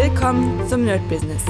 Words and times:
Willkommen 0.00 0.64
zum 0.68 0.84
Nerd 0.84 1.00
Business. 1.08 1.42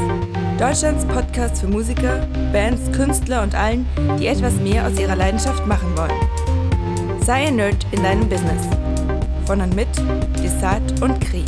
Deutschlands 0.59 1.05
Podcast 1.05 1.61
für 1.61 1.67
Musiker, 1.67 2.27
Bands, 2.51 2.91
Künstler 2.97 3.43
und 3.43 3.55
allen, 3.55 3.87
die 4.19 4.27
etwas 4.27 4.55
mehr 4.55 4.87
aus 4.87 4.99
ihrer 4.99 5.17
Leidenschaft 5.17 5.67
machen 5.67 5.95
wollen. 5.95 7.21
Sei 7.21 7.49
ein 7.49 7.57
Nerd 7.57 7.87
in 7.93 8.03
deinem 8.03 8.27
Business. 8.27 8.67
Von 9.45 9.61
und 9.61 9.77
mit 9.77 9.89
Desart 10.43 10.81
und 11.03 11.21
Kri. 11.21 11.45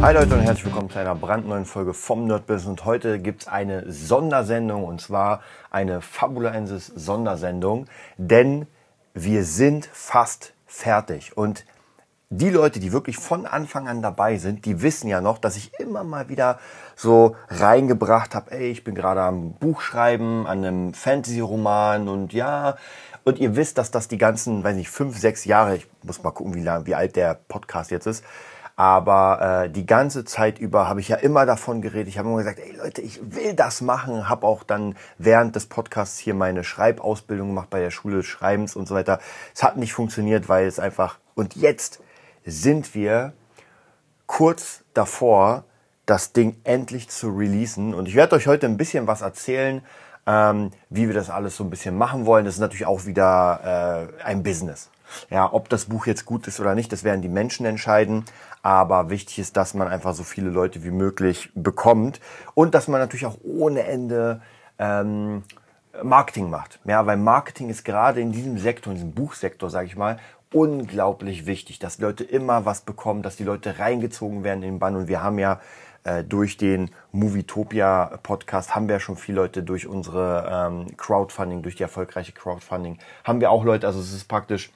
Hi 0.00 0.14
Leute 0.14 0.34
und 0.34 0.40
herzlich 0.40 0.64
willkommen 0.64 0.88
zu 0.88 0.98
einer 0.98 1.14
brandneuen 1.14 1.66
Folge 1.66 1.92
vom 1.92 2.26
Nerd 2.26 2.46
Business. 2.46 2.66
Und 2.66 2.86
heute 2.86 3.18
gibt 3.18 3.42
es 3.42 3.48
eine 3.48 3.92
Sondersendung 3.92 4.84
und 4.84 5.02
zwar 5.02 5.42
eine 5.70 6.00
Fabulensis 6.00 6.86
Sondersendung, 6.86 7.88
denn 8.16 8.66
wir 9.12 9.44
sind 9.44 9.84
fast 9.92 10.54
fertig. 10.64 11.36
Und 11.36 11.66
die 12.32 12.48
Leute, 12.48 12.80
die 12.80 12.92
wirklich 12.92 13.18
von 13.18 13.44
Anfang 13.44 13.88
an 13.88 14.00
dabei 14.00 14.38
sind, 14.38 14.64
die 14.64 14.80
wissen 14.80 15.06
ja 15.06 15.20
noch, 15.20 15.36
dass 15.36 15.56
ich 15.56 15.78
immer 15.78 16.02
mal 16.02 16.30
wieder 16.30 16.58
so 16.96 17.36
reingebracht 17.48 18.34
habe, 18.34 18.52
ey, 18.52 18.70
ich 18.70 18.84
bin 18.84 18.94
gerade 18.94 19.20
am 19.20 19.52
Buchschreiben, 19.52 20.46
an 20.46 20.64
einem 20.64 20.94
Fantasy-Roman 20.94 22.08
und 22.08 22.32
ja, 22.32 22.76
und 23.24 23.38
ihr 23.38 23.54
wisst, 23.54 23.76
dass 23.76 23.90
das 23.90 24.08
die 24.08 24.18
ganzen, 24.18 24.64
weiß 24.64 24.76
nicht, 24.76 24.88
fünf, 24.88 25.18
sechs 25.18 25.44
Jahre, 25.44 25.76
ich 25.76 25.88
muss 26.02 26.22
mal 26.22 26.30
gucken, 26.30 26.54
wie, 26.54 26.62
lang, 26.62 26.86
wie 26.86 26.94
alt 26.94 27.16
der 27.16 27.34
Podcast 27.34 27.90
jetzt 27.90 28.06
ist, 28.06 28.24
aber 28.76 29.64
äh, 29.64 29.70
die 29.70 29.84
ganze 29.84 30.24
Zeit 30.24 30.58
über 30.58 30.88
habe 30.88 31.00
ich 31.00 31.08
ja 31.08 31.16
immer 31.16 31.44
davon 31.44 31.82
geredet. 31.82 32.08
Ich 32.08 32.18
habe 32.18 32.28
immer 32.28 32.38
gesagt, 32.38 32.58
ey 32.58 32.74
Leute, 32.74 33.02
ich 33.02 33.20
will 33.22 33.52
das 33.52 33.82
machen. 33.82 34.30
Habe 34.30 34.46
auch 34.46 34.62
dann 34.62 34.96
während 35.18 35.54
des 35.54 35.66
Podcasts 35.66 36.18
hier 36.18 36.32
meine 36.32 36.64
Schreibausbildung 36.64 37.48
gemacht 37.48 37.68
bei 37.68 37.80
der 37.80 37.90
Schule 37.90 38.16
des 38.16 38.26
Schreibens 38.26 38.74
und 38.74 38.88
so 38.88 38.94
weiter. 38.94 39.20
Es 39.54 39.62
hat 39.62 39.76
nicht 39.76 39.92
funktioniert, 39.92 40.48
weil 40.48 40.66
es 40.66 40.78
einfach... 40.78 41.18
Und 41.34 41.54
jetzt 41.54 42.00
sind 42.44 42.94
wir 42.94 43.32
kurz 44.26 44.84
davor, 44.94 45.64
das 46.06 46.32
Ding 46.32 46.56
endlich 46.64 47.08
zu 47.08 47.30
releasen. 47.30 47.94
Und 47.94 48.08
ich 48.08 48.14
werde 48.14 48.36
euch 48.36 48.46
heute 48.46 48.66
ein 48.66 48.76
bisschen 48.76 49.06
was 49.06 49.20
erzählen, 49.20 49.82
ähm, 50.26 50.70
wie 50.90 51.06
wir 51.06 51.14
das 51.14 51.30
alles 51.30 51.56
so 51.56 51.64
ein 51.64 51.70
bisschen 51.70 51.96
machen 51.96 52.26
wollen. 52.26 52.44
Das 52.44 52.54
ist 52.54 52.60
natürlich 52.60 52.86
auch 52.86 53.06
wieder 53.06 54.08
äh, 54.20 54.24
ein 54.24 54.42
Business. 54.42 54.90
Ja, 55.30 55.52
ob 55.52 55.68
das 55.68 55.86
Buch 55.86 56.06
jetzt 56.06 56.24
gut 56.24 56.46
ist 56.46 56.58
oder 56.58 56.74
nicht, 56.74 56.90
das 56.92 57.04
werden 57.04 57.22
die 57.22 57.28
Menschen 57.28 57.66
entscheiden. 57.66 58.24
Aber 58.62 59.10
wichtig 59.10 59.38
ist, 59.38 59.56
dass 59.56 59.74
man 59.74 59.88
einfach 59.88 60.14
so 60.14 60.22
viele 60.22 60.50
Leute 60.50 60.84
wie 60.84 60.90
möglich 60.90 61.50
bekommt 61.54 62.20
und 62.54 62.74
dass 62.74 62.88
man 62.88 63.00
natürlich 63.00 63.26
auch 63.26 63.36
ohne 63.42 63.82
Ende 63.82 64.40
ähm, 64.78 65.42
Marketing 66.02 66.48
macht. 66.48 66.80
Ja, 66.84 67.04
weil 67.06 67.16
Marketing 67.16 67.68
ist 67.68 67.84
gerade 67.84 68.20
in 68.20 68.32
diesem 68.32 68.58
Sektor, 68.58 68.92
in 68.92 68.96
diesem 68.96 69.12
Buchsektor, 69.12 69.68
sage 69.68 69.86
ich 69.86 69.96
mal, 69.96 70.18
unglaublich 70.52 71.46
wichtig, 71.46 71.78
dass 71.78 71.98
Leute 71.98 72.24
immer 72.24 72.64
was 72.64 72.82
bekommen, 72.82 73.22
dass 73.22 73.36
die 73.36 73.44
Leute 73.44 73.78
reingezogen 73.78 74.44
werden 74.44 74.62
in 74.62 74.74
den 74.74 74.78
Bann. 74.78 74.96
Und 74.96 75.08
wir 75.08 75.22
haben 75.22 75.38
ja 75.38 75.60
äh, 76.04 76.24
durch 76.24 76.56
den 76.56 76.90
Movietopia 77.12 78.18
Podcast 78.22 78.74
haben 78.74 78.88
wir 78.88 78.98
schon 78.98 79.16
viele 79.16 79.40
Leute 79.42 79.62
durch 79.62 79.86
unsere 79.86 80.48
ähm, 80.50 80.96
Crowdfunding, 80.96 81.62
durch 81.62 81.76
die 81.76 81.84
erfolgreiche 81.84 82.32
Crowdfunding, 82.32 82.98
haben 83.24 83.40
wir 83.40 83.50
auch 83.50 83.64
Leute, 83.64 83.86
also 83.86 84.00
es 84.00 84.12
ist 84.12 84.26
praktisch 84.26 84.70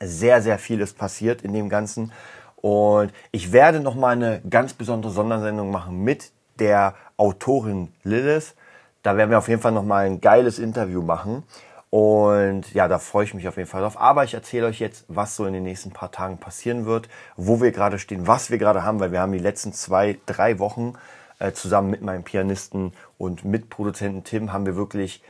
sehr, 0.00 0.40
sehr 0.42 0.58
vieles 0.58 0.92
passiert 0.94 1.42
in 1.42 1.52
dem 1.52 1.68
Ganzen. 1.68 2.12
Und 2.56 3.12
ich 3.30 3.52
werde 3.52 3.80
nochmal 3.80 4.16
eine 4.16 4.40
ganz 4.48 4.72
besondere 4.72 5.12
Sondersendung 5.12 5.70
machen 5.70 6.02
mit 6.02 6.32
der 6.58 6.94
Autorin 7.16 7.92
Lilith. 8.02 8.54
Da 9.02 9.16
werden 9.16 9.30
wir 9.30 9.38
auf 9.38 9.48
jeden 9.48 9.60
Fall 9.60 9.72
nochmal 9.72 10.06
ein 10.06 10.20
geiles 10.20 10.58
Interview 10.58 11.02
machen. 11.02 11.44
Und 11.90 12.74
ja, 12.74 12.86
da 12.86 12.98
freue 12.98 13.24
ich 13.24 13.32
mich 13.32 13.48
auf 13.48 13.56
jeden 13.56 13.68
Fall 13.68 13.80
drauf. 13.82 13.98
Aber 13.98 14.24
ich 14.24 14.34
erzähle 14.34 14.66
euch 14.66 14.78
jetzt, 14.78 15.04
was 15.08 15.36
so 15.36 15.46
in 15.46 15.54
den 15.54 15.62
nächsten 15.62 15.90
paar 15.90 16.10
Tagen 16.10 16.38
passieren 16.38 16.84
wird, 16.84 17.08
wo 17.36 17.60
wir 17.62 17.72
gerade 17.72 17.98
stehen, 17.98 18.26
was 18.26 18.50
wir 18.50 18.58
gerade 18.58 18.82
haben, 18.82 19.00
weil 19.00 19.12
wir 19.12 19.20
haben 19.20 19.32
die 19.32 19.38
letzten 19.38 19.72
zwei, 19.72 20.18
drei 20.26 20.58
Wochen 20.58 20.94
äh, 21.38 21.52
zusammen 21.52 21.90
mit 21.90 22.02
meinem 22.02 22.24
Pianisten 22.24 22.92
und 23.16 23.44
Mitproduzenten 23.44 24.24
Tim 24.24 24.52
haben 24.52 24.66
wir 24.66 24.76
wirklich 24.76 25.22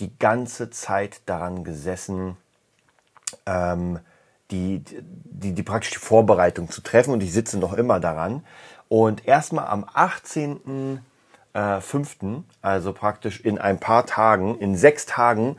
die 0.00 0.16
ganze 0.18 0.70
Zeit 0.70 1.20
daran 1.26 1.64
gesessen, 1.64 2.36
ähm, 3.44 3.98
die, 4.50 4.82
die, 4.84 5.52
die 5.52 5.62
praktische 5.62 6.00
Vorbereitung 6.00 6.70
zu 6.70 6.80
treffen 6.80 7.12
und 7.12 7.22
ich 7.22 7.32
sitze 7.32 7.58
noch 7.58 7.74
immer 7.74 8.00
daran. 8.00 8.44
Und 8.88 9.26
erstmal 9.26 9.66
am 9.66 9.84
18.05., 9.84 11.00
äh, 11.54 12.42
also 12.62 12.92
praktisch 12.94 13.40
in 13.40 13.58
ein 13.58 13.78
paar 13.78 14.06
Tagen, 14.06 14.58
in 14.58 14.74
sechs 14.74 15.04
Tagen, 15.04 15.56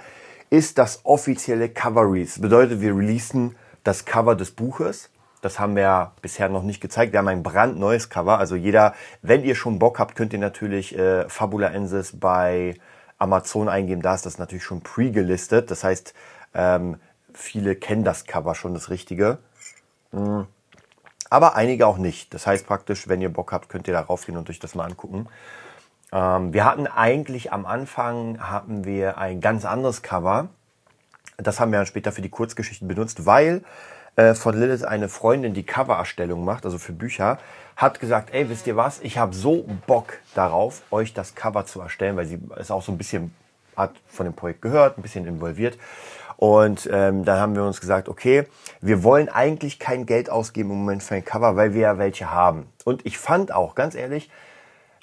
ist 0.50 0.78
das 0.78 1.02
offizielle 1.04 1.70
Cover 1.70 2.02
Release. 2.02 2.40
Bedeutet, 2.40 2.82
wir 2.82 2.96
releasen 2.96 3.56
das 3.84 4.06
Cover 4.06 4.36
des 4.36 4.52
Buches. 4.52 5.10
Das 5.42 5.60
haben 5.60 5.76
wir 5.76 5.84
ja 5.84 6.12
bisher 6.22 6.50
noch 6.50 6.64
nicht 6.64 6.82
gezeigt. 6.82 7.14
Wir 7.14 7.20
haben 7.20 7.28
ein 7.28 7.44
brandneues 7.44 8.10
Cover. 8.10 8.40
Also 8.40 8.56
jeder, 8.56 8.94
wenn 9.22 9.44
ihr 9.44 9.56
schon 9.56 9.80
Bock 9.80 10.00
habt, 10.00 10.16
könnt 10.16 10.34
ihr 10.34 10.40
natürlich 10.40 10.98
äh, 10.98 11.30
Fabula 11.30 11.70
Ensis 11.70 12.20
bei 12.20 12.76
Amazon 13.18 13.70
eingeben. 13.70 14.02
Da 14.02 14.16
ist 14.16 14.26
das 14.26 14.38
natürlich 14.38 14.64
schon 14.64 14.82
pre-gelistet. 14.82 15.72
Das 15.72 15.84
heißt, 15.84 16.14
ähm, 16.54 16.98
viele 17.34 17.76
kennen 17.76 18.04
das 18.04 18.26
Cover 18.26 18.56
schon, 18.56 18.74
das 18.74 18.90
Richtige. 18.90 19.38
Mhm. 20.12 20.48
Aber 21.30 21.56
einige 21.56 21.86
auch 21.88 21.98
nicht. 21.98 22.34
Das 22.34 22.48
heißt 22.48 22.66
praktisch, 22.66 23.08
wenn 23.08 23.22
ihr 23.22 23.32
Bock 23.32 23.52
habt, 23.52 23.70
könnt 23.70 23.88
ihr 23.88 23.94
da 23.94 24.02
raufgehen 24.02 24.38
und 24.38 24.50
euch 24.50 24.60
das 24.60 24.76
mal 24.76 24.86
angucken. 24.86 25.28
Ähm, 26.12 26.54
wir 26.54 26.66
hatten 26.66 26.88
eigentlich 26.88 27.52
am 27.52 27.66
Anfang 27.66 28.40
hatten 28.40 28.86
wir 28.86 29.18
ein 29.18 29.42
ganz 29.42 29.66
anderes 29.66 30.02
Cover. 30.02 30.50
Das 31.38 31.60
haben 31.60 31.72
wir 31.72 31.80
dann 31.80 31.86
später 31.86 32.12
für 32.12 32.22
die 32.22 32.30
Kurzgeschichten 32.30 32.88
benutzt, 32.88 33.26
weil 33.26 33.64
äh, 34.16 34.34
von 34.34 34.58
Lilith 34.58 34.84
eine 34.84 35.08
Freundin, 35.08 35.54
die 35.54 35.66
Covererstellung 35.66 36.44
macht, 36.44 36.66
also 36.66 36.78
für 36.78 36.92
Bücher, 36.92 37.38
hat 37.76 38.00
gesagt, 38.00 38.34
ey, 38.34 38.50
wisst 38.50 38.68
ihr 38.68 38.76
was, 38.76 39.00
ich 39.00 39.18
habe 39.18 39.34
so 39.34 39.66
Bock 39.88 40.20
darauf, 40.36 40.82
euch 40.92 41.14
das 41.14 41.36
Cover 41.36 41.66
zu 41.66 41.80
erstellen, 41.80 42.18
weil 42.18 42.26
sie 42.26 42.40
ist 42.58 42.72
auch 42.72 42.82
so 42.82 42.92
ein 42.92 42.98
bisschen, 42.98 43.34
hat 43.78 43.94
von 44.08 44.26
dem 44.26 44.34
Projekt 44.34 44.62
gehört, 44.62 44.98
ein 44.98 45.02
bisschen 45.02 45.26
involviert. 45.26 45.78
Und 46.36 46.90
ähm, 46.92 47.26
dann 47.26 47.40
haben 47.40 47.56
wir 47.56 47.64
uns 47.64 47.80
gesagt, 47.80 48.10
okay, 48.10 48.46
wir 48.82 49.04
wollen 49.04 49.30
eigentlich 49.30 49.80
kein 49.80 50.06
Geld 50.06 50.30
ausgeben 50.30 50.72
im 50.72 50.78
Moment 50.78 51.04
für 51.04 51.16
ein 51.16 51.24
Cover, 51.24 51.56
weil 51.56 51.74
wir 51.74 51.82
ja 51.82 51.98
welche 51.98 52.32
haben. 52.32 52.68
Und 52.86 53.06
ich 53.06 53.18
fand 53.18 53.54
auch, 53.54 53.76
ganz 53.76 53.96
ehrlich, 53.96 54.30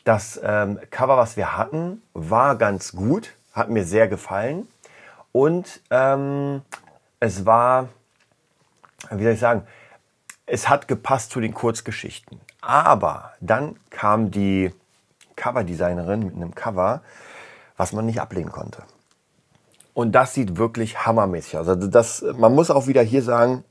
das 0.06 0.40
ähm, 0.42 0.78
Cover, 0.90 1.16
was 1.16 1.36
wir 1.36 1.56
hatten, 1.56 2.00
war 2.14 2.56
ganz 2.56 2.92
gut, 2.92 3.34
hat 3.52 3.70
mir 3.70 3.84
sehr 3.84 4.06
gefallen. 4.06 4.68
Und 5.32 5.80
ähm, 5.90 6.62
es 7.18 7.44
war, 7.44 7.88
wie 9.10 9.24
soll 9.24 9.32
ich 9.32 9.40
sagen, 9.40 9.66
es 10.46 10.68
hat 10.68 10.86
gepasst 10.86 11.32
zu 11.32 11.40
den 11.40 11.52
Kurzgeschichten. 11.52 12.40
Aber 12.60 13.32
dann 13.40 13.76
kam 13.90 14.30
die 14.30 14.72
Coverdesignerin 15.34 16.20
mit 16.20 16.36
einem 16.36 16.54
Cover, 16.54 17.02
was 17.76 17.92
man 17.92 18.06
nicht 18.06 18.20
ablehnen 18.20 18.52
konnte. 18.52 18.84
Und 19.92 20.12
das 20.12 20.34
sieht 20.34 20.56
wirklich 20.56 21.04
hammermäßig 21.04 21.58
aus. 21.58 21.68
Also 21.68 21.88
das, 21.88 22.24
man 22.38 22.54
muss 22.54 22.70
auch 22.70 22.86
wieder 22.86 23.02
hier 23.02 23.22
sagen, 23.22 23.64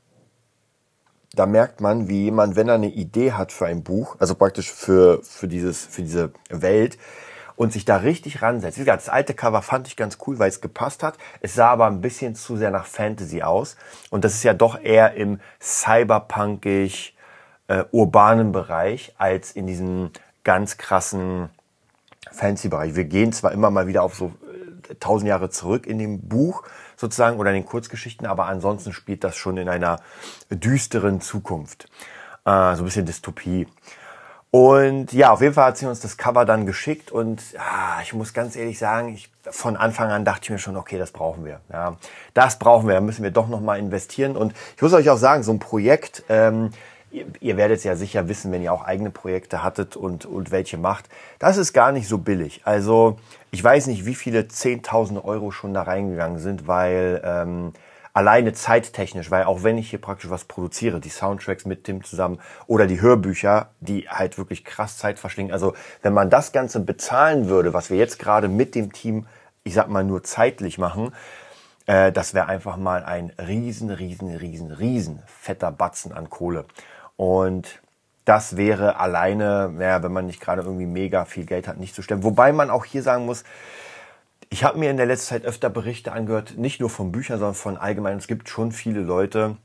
da 1.36 1.46
merkt 1.46 1.82
man, 1.82 2.08
wie 2.08 2.24
jemand, 2.24 2.56
wenn 2.56 2.68
er 2.68 2.76
eine 2.76 2.90
Idee 2.90 3.34
hat 3.34 3.52
für 3.52 3.66
ein 3.66 3.84
Buch, 3.84 4.16
also 4.20 4.36
praktisch 4.36 4.72
für, 4.72 5.22
für 5.24 5.48
dieses, 5.48 5.86
für 5.86 6.02
diese 6.02 6.32
Welt, 6.50 6.98
und 7.56 7.72
sich 7.72 7.86
da 7.86 7.98
richtig 7.98 8.42
ransetzt. 8.42 8.78
Wie 8.78 8.82
gesagt, 8.82 9.04
das 9.04 9.10
alte 9.10 9.34
Cover 9.34 9.62
fand 9.62 9.88
ich 9.88 9.96
ganz 9.96 10.18
cool, 10.28 10.40
weil 10.40 10.50
es 10.50 10.62
gepasst 10.62 11.04
hat. 11.04 11.18
Es 11.42 11.56
sah 11.56 11.70
aber 11.70 11.88
ein 11.88 12.02
bisschen 12.02 12.36
zu 12.36 12.58
sehr 12.58 12.72
nach 12.72 12.86
Fantasy 12.86 13.44
aus. 13.44 13.78
Und 14.10 14.26
das 14.26 14.34
ist 14.34 14.44
ja 14.44 14.54
doch 14.54 14.78
eher 14.82 15.14
im 15.14 15.40
cyberpunkig, 15.62 17.16
äh, 17.68 17.86
urbanen 17.92 18.52
Bereich 18.52 19.14
als 19.18 19.52
in 19.52 19.68
diesem 19.68 20.12
ganz 20.44 20.78
krassen 20.78 21.50
Fancy-Bereich. 22.32 22.96
Wir 22.96 23.06
gehen 23.06 23.32
zwar 23.32 23.54
immer 23.54 23.72
mal 23.72 23.88
wieder 23.88 24.04
auf 24.04 24.16
so 24.16 24.34
tausend 25.00 25.30
Jahre 25.30 25.50
zurück 25.50 25.88
in 25.88 25.98
dem 25.98 26.28
Buch 26.28 26.64
sozusagen 26.96 27.38
oder 27.38 27.52
in 27.52 27.58
den 27.58 27.66
Kurzgeschichten, 27.66 28.28
aber 28.28 28.46
ansonsten 28.46 28.94
spielt 28.94 29.24
das 29.24 29.36
schon 29.36 29.58
in 29.58 29.70
einer 29.70 29.98
düsteren 30.50 31.22
Zukunft. 31.22 31.88
Äh, 32.46 32.76
so 32.76 32.84
ein 32.84 32.86
bisschen 32.86 33.06
Dystopie. 33.06 33.68
Und 34.52 35.12
ja, 35.12 35.32
auf 35.32 35.42
jeden 35.42 35.54
Fall 35.54 35.66
hat 35.66 35.78
sie 35.78 35.86
uns 35.86 36.00
das 36.00 36.16
Cover 36.16 36.46
dann 36.46 36.66
geschickt 36.66 37.12
und 37.12 37.52
ja, 37.52 38.00
ich 38.02 38.14
muss 38.14 38.34
ganz 38.34 38.56
ehrlich 38.56 38.80
sagen, 38.80 39.14
ich, 39.14 39.30
von 39.50 39.76
Anfang 39.76 40.12
an 40.12 40.24
dachte 40.24 40.44
ich 40.44 40.50
mir 40.50 40.60
schon, 40.60 40.78
okay, 40.78 40.98
das 40.98 41.12
brauchen 41.12 41.44
wir. 41.44 41.60
Ja, 41.70 41.98
das 42.34 42.58
brauchen 42.58 42.88
wir, 42.88 42.96
da 42.96 43.02
müssen 43.02 43.22
wir 43.22 43.32
doch 43.32 43.50
nochmal 43.50 43.80
investieren. 43.80 44.38
Und 44.38 44.54
ich 44.78 44.82
muss 44.82 44.94
euch 44.94 45.10
auch 45.10 45.18
sagen, 45.18 45.44
so 45.44 45.52
ein 45.52 45.60
Projekt, 45.60 46.24
ähm, 46.30 46.70
ihr, 47.16 47.26
ihr 47.40 47.58
werdet 47.58 47.84
ja 47.84 47.96
sicher 47.96 48.28
wissen, 48.28 48.52
wenn 48.52 48.62
ihr 48.62 48.74
auch 48.74 48.84
eigene 48.84 49.10
Projekte 49.10 49.64
hattet 49.64 49.96
und, 49.96 50.26
und 50.26 50.52
welche 50.52 50.78
macht. 50.78 51.06
Das 51.40 51.58
ist 51.58 51.74
gar 51.74 51.92
nicht 51.92 52.08
so 52.08 52.18
billig. 52.18 52.62
Also 52.66 53.18
ich 53.52 53.64
weiß 53.64 53.88
nicht, 53.88 54.06
wie 54.06 54.16
viele 54.16 54.42
10.000 54.42 55.24
Euro 55.24 55.52
schon 55.52 55.74
da 55.74 55.84
reingegangen 55.84 56.40
sind, 56.40 56.68
weil 56.68 57.22
ähm, 57.24 57.74
alleine 58.14 58.54
zeittechnisch, 58.54 59.32
weil 59.32 59.46
auch 59.46 59.64
wenn 59.64 59.78
ich 59.78 59.90
hier 59.90 60.00
praktisch 60.00 60.30
was 60.30 60.46
produziere, 60.46 61.00
die 61.00 61.10
Soundtracks 61.10 61.66
mit 61.66 61.86
Tim 61.86 62.04
zusammen 62.04 62.40
oder 62.68 62.88
die 62.88 63.02
Hörbücher, 63.02 63.70
die 63.80 64.08
halt 64.10 64.38
wirklich 64.38 64.64
krass 64.66 64.98
Zeit 64.98 65.20
verschlingen. 65.20 65.52
Also 65.52 65.74
wenn 66.02 66.14
man 66.14 66.30
das 66.30 66.52
Ganze 66.52 66.80
bezahlen 66.80 67.48
würde, 67.48 67.74
was 67.74 67.90
wir 67.90 67.98
jetzt 67.98 68.20
gerade 68.20 68.48
mit 68.48 68.76
dem 68.76 68.92
Team, 68.94 69.26
ich 69.64 69.74
sag 69.74 69.90
mal 69.90 70.04
nur 70.04 70.24
zeitlich 70.24 70.78
machen, 70.78 71.12
äh, 71.88 72.12
das 72.12 72.34
wäre 72.34 72.48
einfach 72.48 72.78
mal 72.78 73.04
ein 73.04 73.32
riesen, 73.38 73.90
riesen, 73.90 74.36
riesen, 74.36 74.72
riesen 74.72 75.24
fetter 75.28 75.72
Batzen 75.72 76.12
an 76.12 76.30
Kohle. 76.30 76.66
Und 77.18 77.82
das 78.26 78.58
wäre 78.58 79.00
alleine, 79.00 79.70
naja, 79.72 80.04
wenn 80.04 80.12
man 80.12 80.26
nicht 80.26 80.42
gerade 80.42 80.64
irgendwie 80.64 80.88
mega 80.88 81.26
viel 81.26 81.46
Geld 81.46 81.68
hat, 81.68 81.78
nicht 81.78 81.96
zu 81.96 82.02
stemmen. 82.02 82.24
Wobei 82.24 82.52
man 82.52 82.70
auch 82.70 82.86
hier 82.86 83.04
sagen 83.04 83.26
muss, 83.26 83.44
ich 84.50 84.64
habe 84.64 84.78
mir 84.80 84.90
in 84.90 84.98
der 84.98 85.06
letzten 85.06 85.30
Zeit 85.30 85.46
öfter 85.46 85.70
Berichte 85.70 86.12
angehört, 86.12 86.58
nicht 86.58 86.80
nur 86.80 86.90
von 86.90 87.12
Büchern, 87.12 87.40
sondern 87.40 87.56
von 87.56 87.78
allgemein. 87.78 88.18
Es 88.18 88.28
gibt 88.28 88.50
schon 88.50 88.72
viele 88.72 89.02
Leute, 89.02 89.58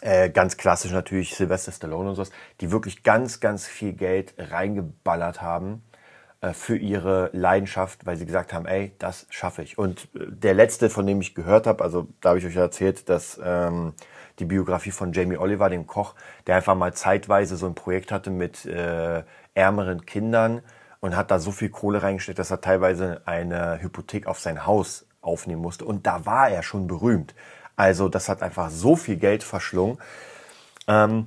äh, 0.00 0.30
ganz 0.30 0.56
klassisch 0.56 0.92
natürlich 0.92 1.34
Sylvester 1.34 1.72
Stallone 1.72 2.10
und 2.10 2.16
sowas, 2.16 2.30
die 2.60 2.70
wirklich 2.70 3.02
ganz, 3.02 3.40
ganz 3.40 3.66
viel 3.66 3.92
Geld 3.92 4.34
reingeballert 4.38 5.40
haben 5.40 5.82
für 6.52 6.76
ihre 6.76 7.30
Leidenschaft, 7.32 8.04
weil 8.06 8.16
sie 8.16 8.26
gesagt 8.26 8.52
haben, 8.52 8.66
ey, 8.66 8.92
das 8.98 9.26
schaffe 9.30 9.62
ich. 9.62 9.78
Und 9.78 10.08
äh, 10.14 10.26
der 10.28 10.54
letzte, 10.54 10.90
von 10.90 11.06
dem 11.06 11.20
ich 11.20 11.34
gehört 11.34 11.66
habe, 11.66 11.82
also 11.82 12.08
da 12.20 12.30
habe 12.30 12.38
ich 12.38 12.46
euch 12.46 12.56
erzählt, 12.56 13.08
dass 13.08 13.40
ähm, 13.42 13.94
die 14.38 14.44
Biografie 14.44 14.90
von 14.90 15.12
Jamie 15.12 15.36
Oliver, 15.36 15.70
dem 15.70 15.86
Koch, 15.86 16.14
der 16.46 16.56
einfach 16.56 16.74
mal 16.74 16.92
zeitweise 16.92 17.56
so 17.56 17.66
ein 17.66 17.74
Projekt 17.74 18.10
hatte 18.12 18.30
mit 18.30 18.66
äh, 18.66 19.22
ärmeren 19.54 20.04
Kindern 20.04 20.62
und 21.00 21.16
hat 21.16 21.30
da 21.30 21.38
so 21.38 21.52
viel 21.52 21.68
Kohle 21.68 22.02
reingesteckt, 22.02 22.38
dass 22.38 22.50
er 22.50 22.60
teilweise 22.60 23.22
eine 23.26 23.80
Hypothek 23.80 24.26
auf 24.26 24.40
sein 24.40 24.66
Haus 24.66 25.06
aufnehmen 25.20 25.62
musste. 25.62 25.84
Und 25.84 26.06
da 26.06 26.26
war 26.26 26.48
er 26.48 26.62
schon 26.62 26.86
berühmt. 26.86 27.34
Also 27.76 28.08
das 28.08 28.28
hat 28.28 28.42
einfach 28.42 28.70
so 28.70 28.96
viel 28.96 29.16
Geld 29.16 29.42
verschlungen. 29.42 29.98
Ähm, 30.86 31.26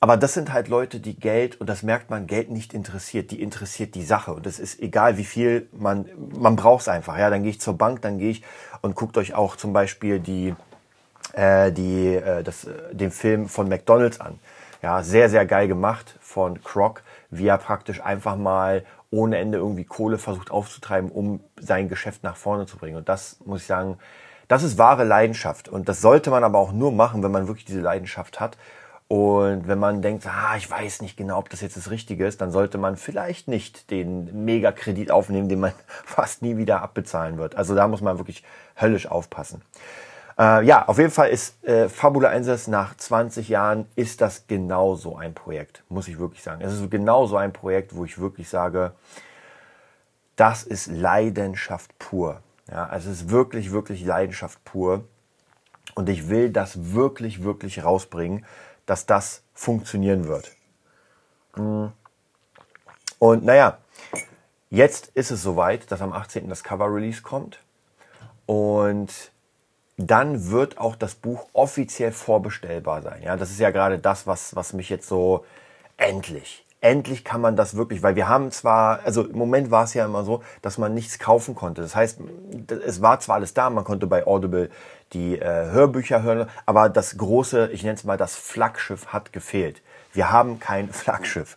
aber 0.00 0.16
das 0.16 0.34
sind 0.34 0.52
halt 0.52 0.68
Leute, 0.68 1.00
die 1.00 1.18
Geld, 1.18 1.60
und 1.60 1.68
das 1.68 1.82
merkt 1.82 2.10
man, 2.10 2.26
Geld 2.26 2.50
nicht 2.50 2.74
interessiert. 2.74 3.30
Die 3.30 3.40
interessiert 3.40 3.94
die 3.94 4.04
Sache. 4.04 4.32
Und 4.32 4.46
es 4.46 4.58
ist 4.58 4.80
egal, 4.80 5.16
wie 5.16 5.24
viel 5.24 5.68
man, 5.72 6.06
man 6.38 6.56
braucht 6.56 6.82
es 6.82 6.88
einfach. 6.88 7.16
Ja, 7.18 7.30
dann 7.30 7.42
gehe 7.42 7.50
ich 7.50 7.60
zur 7.60 7.78
Bank, 7.78 8.02
dann 8.02 8.18
gehe 8.18 8.30
ich 8.30 8.42
und 8.82 8.94
guckt 8.94 9.16
euch 9.16 9.34
auch 9.34 9.56
zum 9.56 9.72
Beispiel 9.72 10.20
die, 10.20 10.54
äh, 11.32 11.72
die, 11.72 12.14
äh, 12.14 12.42
das, 12.42 12.64
äh, 12.64 12.94
den 12.94 13.10
Film 13.10 13.48
von 13.48 13.68
McDonalds 13.68 14.20
an. 14.20 14.38
Ja, 14.82 15.02
sehr, 15.02 15.30
sehr 15.30 15.46
geil 15.46 15.66
gemacht 15.66 16.16
von 16.20 16.62
Croc, 16.62 17.02
wie 17.30 17.46
er 17.46 17.58
praktisch 17.58 18.02
einfach 18.02 18.36
mal 18.36 18.84
ohne 19.10 19.38
Ende 19.38 19.58
irgendwie 19.58 19.84
Kohle 19.84 20.18
versucht 20.18 20.50
aufzutreiben, 20.50 21.10
um 21.10 21.40
sein 21.58 21.88
Geschäft 21.88 22.22
nach 22.22 22.36
vorne 22.36 22.66
zu 22.66 22.76
bringen. 22.76 22.96
Und 22.96 23.08
das 23.08 23.38
muss 23.46 23.62
ich 23.62 23.66
sagen, 23.66 23.98
das 24.48 24.62
ist 24.62 24.78
wahre 24.78 25.04
Leidenschaft. 25.04 25.68
Und 25.68 25.88
das 25.88 26.00
sollte 26.00 26.30
man 26.30 26.44
aber 26.44 26.58
auch 26.58 26.72
nur 26.72 26.92
machen, 26.92 27.22
wenn 27.22 27.32
man 27.32 27.48
wirklich 27.48 27.64
diese 27.64 27.80
Leidenschaft 27.80 28.40
hat. 28.40 28.58
Und 29.08 29.68
wenn 29.68 29.78
man 29.78 30.02
denkt, 30.02 30.26
ah, 30.26 30.56
ich 30.56 30.68
weiß 30.68 31.00
nicht 31.00 31.16
genau, 31.16 31.38
ob 31.38 31.48
das 31.48 31.60
jetzt 31.60 31.76
das 31.76 31.90
Richtige 31.90 32.26
ist, 32.26 32.40
dann 32.40 32.50
sollte 32.50 32.76
man 32.76 32.96
vielleicht 32.96 33.46
nicht 33.46 33.90
den 33.92 34.44
Megakredit 34.44 35.12
aufnehmen, 35.12 35.48
den 35.48 35.60
man 35.60 35.72
fast 36.04 36.42
nie 36.42 36.56
wieder 36.56 36.82
abbezahlen 36.82 37.38
wird. 37.38 37.56
Also 37.56 37.74
da 37.74 37.86
muss 37.86 38.00
man 38.00 38.18
wirklich 38.18 38.42
höllisch 38.80 39.06
aufpassen. 39.06 39.62
Äh, 40.38 40.64
ja, 40.66 40.86
auf 40.88 40.98
jeden 40.98 41.12
Fall 41.12 41.30
ist 41.30 41.64
äh, 41.64 41.88
Fabula 41.88 42.30
Einsatz 42.30 42.66
nach 42.66 42.96
20 42.96 43.48
Jahren 43.48 43.86
ist 43.94 44.20
das 44.20 44.48
genauso 44.48 45.16
ein 45.16 45.34
Projekt, 45.34 45.84
muss 45.88 46.08
ich 46.08 46.18
wirklich 46.18 46.42
sagen. 46.42 46.62
Es 46.62 46.74
ist 46.74 46.90
genauso 46.90 47.36
ein 47.36 47.52
Projekt, 47.52 47.94
wo 47.94 48.04
ich 48.04 48.18
wirklich 48.18 48.48
sage, 48.48 48.92
das 50.34 50.64
ist 50.64 50.88
Leidenschaft 50.88 51.96
pur. 51.98 52.42
Ja, 52.70 52.86
also 52.86 53.10
es 53.10 53.22
ist 53.22 53.30
wirklich, 53.30 53.70
wirklich 53.70 54.04
Leidenschaft 54.04 54.62
pur. 54.64 55.04
Und 55.94 56.08
ich 56.08 56.28
will 56.28 56.50
das 56.50 56.92
wirklich, 56.92 57.42
wirklich 57.42 57.82
rausbringen, 57.84 58.44
dass 58.86 59.06
das 59.06 59.42
funktionieren 59.54 60.26
wird. 60.26 60.52
Mm. 61.56 61.86
Und 63.18 63.44
naja, 63.44 63.78
jetzt 64.70 65.08
ist 65.14 65.30
es 65.30 65.42
soweit, 65.42 65.90
dass 65.90 66.02
am 66.02 66.12
18. 66.12 66.48
das 66.48 66.62
Cover 66.62 66.92
Release 66.92 67.22
kommt. 67.22 67.60
Und 68.46 69.32
dann 69.96 70.50
wird 70.50 70.78
auch 70.78 70.94
das 70.94 71.14
Buch 71.14 71.48
offiziell 71.52 72.12
vorbestellbar 72.12 73.02
sein. 73.02 73.22
Ja, 73.22 73.36
das 73.36 73.50
ist 73.50 73.60
ja 73.60 73.70
gerade 73.70 73.98
das, 73.98 74.26
was, 74.26 74.54
was 74.54 74.72
mich 74.72 74.90
jetzt 74.90 75.08
so 75.08 75.44
endlich, 75.96 76.65
endlich 76.80 77.24
kann 77.24 77.40
man 77.40 77.56
das 77.56 77.76
wirklich, 77.76 78.02
weil 78.02 78.16
wir 78.16 78.28
haben 78.28 78.50
zwar, 78.50 79.00
also 79.04 79.24
im 79.24 79.36
Moment 79.36 79.70
war 79.70 79.84
es 79.84 79.94
ja 79.94 80.04
immer 80.04 80.24
so, 80.24 80.42
dass 80.62 80.78
man 80.78 80.94
nichts 80.94 81.18
kaufen 81.18 81.54
konnte. 81.54 81.82
Das 81.82 81.96
heißt, 81.96 82.20
es 82.86 83.02
war 83.02 83.20
zwar 83.20 83.36
alles 83.36 83.54
da, 83.54 83.70
man 83.70 83.84
konnte 83.84 84.06
bei 84.06 84.26
Audible 84.26 84.70
die 85.12 85.38
äh, 85.38 85.70
Hörbücher 85.70 86.22
hören, 86.22 86.48
aber 86.66 86.88
das 86.88 87.16
große, 87.16 87.70
ich 87.72 87.82
nenne 87.82 87.94
es 87.94 88.04
mal 88.04 88.16
das 88.16 88.34
Flaggschiff 88.36 89.08
hat 89.08 89.32
gefehlt. 89.32 89.82
Wir 90.12 90.30
haben 90.30 90.58
kein 90.60 90.88
Flaggschiff. 90.92 91.56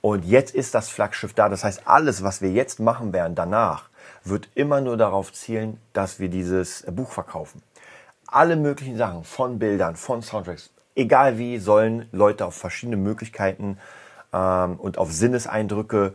Und 0.00 0.24
jetzt 0.24 0.54
ist 0.54 0.74
das 0.74 0.88
Flaggschiff 0.88 1.34
da. 1.34 1.48
Das 1.48 1.62
heißt, 1.62 1.82
alles, 1.86 2.22
was 2.22 2.40
wir 2.40 2.50
jetzt 2.50 2.80
machen 2.80 3.12
werden 3.12 3.34
danach, 3.34 3.88
wird 4.24 4.48
immer 4.54 4.80
nur 4.80 4.96
darauf 4.96 5.32
zielen, 5.32 5.80
dass 5.92 6.18
wir 6.18 6.28
dieses 6.28 6.84
Buch 6.90 7.10
verkaufen 7.10 7.62
alle 8.30 8.56
möglichen 8.56 8.96
Sachen, 8.96 9.24
von 9.24 9.58
Bildern, 9.58 9.96
von 9.96 10.22
Soundtracks, 10.22 10.70
egal 10.94 11.38
wie, 11.38 11.58
sollen 11.58 12.08
Leute 12.12 12.46
auf 12.46 12.54
verschiedene 12.54 12.96
Möglichkeiten 12.96 13.78
ähm, 14.32 14.76
und 14.76 14.98
auf 14.98 15.12
Sinneseindrücke 15.12 16.14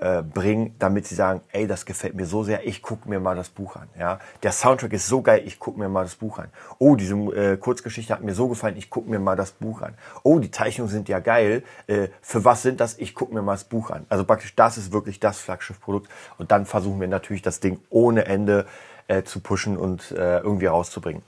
äh, 0.00 0.22
bringen, 0.22 0.74
damit 0.78 1.06
sie 1.06 1.14
sagen, 1.14 1.42
ey, 1.52 1.66
das 1.66 1.84
gefällt 1.84 2.14
mir 2.14 2.24
so 2.24 2.42
sehr, 2.42 2.66
ich 2.66 2.80
gucke 2.80 3.06
mir 3.06 3.20
mal 3.20 3.36
das 3.36 3.50
Buch 3.50 3.76
an. 3.76 3.86
Ja, 3.98 4.18
der 4.42 4.52
Soundtrack 4.52 4.94
ist 4.94 5.06
so 5.06 5.20
geil, 5.20 5.42
ich 5.44 5.58
gucke 5.58 5.78
mir 5.78 5.90
mal 5.90 6.04
das 6.04 6.14
Buch 6.14 6.38
an. 6.38 6.48
Oh, 6.78 6.96
diese 6.96 7.14
äh, 7.14 7.56
Kurzgeschichte 7.58 8.14
hat 8.14 8.22
mir 8.22 8.34
so 8.34 8.48
gefallen, 8.48 8.78
ich 8.78 8.88
gucke 8.88 9.10
mir 9.10 9.18
mal 9.18 9.36
das 9.36 9.52
Buch 9.52 9.82
an. 9.82 9.92
Oh, 10.22 10.38
die 10.38 10.50
Zeichnungen 10.50 10.90
sind 10.90 11.10
ja 11.10 11.18
geil. 11.18 11.62
Äh, 11.86 12.08
für 12.22 12.46
was 12.46 12.62
sind 12.62 12.80
das? 12.80 12.96
Ich 12.98 13.14
gucke 13.14 13.34
mir 13.34 13.42
mal 13.42 13.52
das 13.52 13.64
Buch 13.64 13.90
an. 13.90 14.06
Also 14.08 14.24
praktisch, 14.24 14.54
das 14.56 14.78
ist 14.78 14.90
wirklich 14.90 15.20
das 15.20 15.38
Flaggschiffprodukt. 15.38 16.08
Und 16.38 16.50
dann 16.50 16.64
versuchen 16.64 16.98
wir 16.98 17.08
natürlich 17.08 17.42
das 17.42 17.60
Ding 17.60 17.78
ohne 17.90 18.24
Ende 18.24 18.64
äh, 19.06 19.22
zu 19.22 19.40
pushen 19.40 19.76
und 19.76 20.12
äh, 20.12 20.38
irgendwie 20.38 20.66
rauszubringen. 20.66 21.22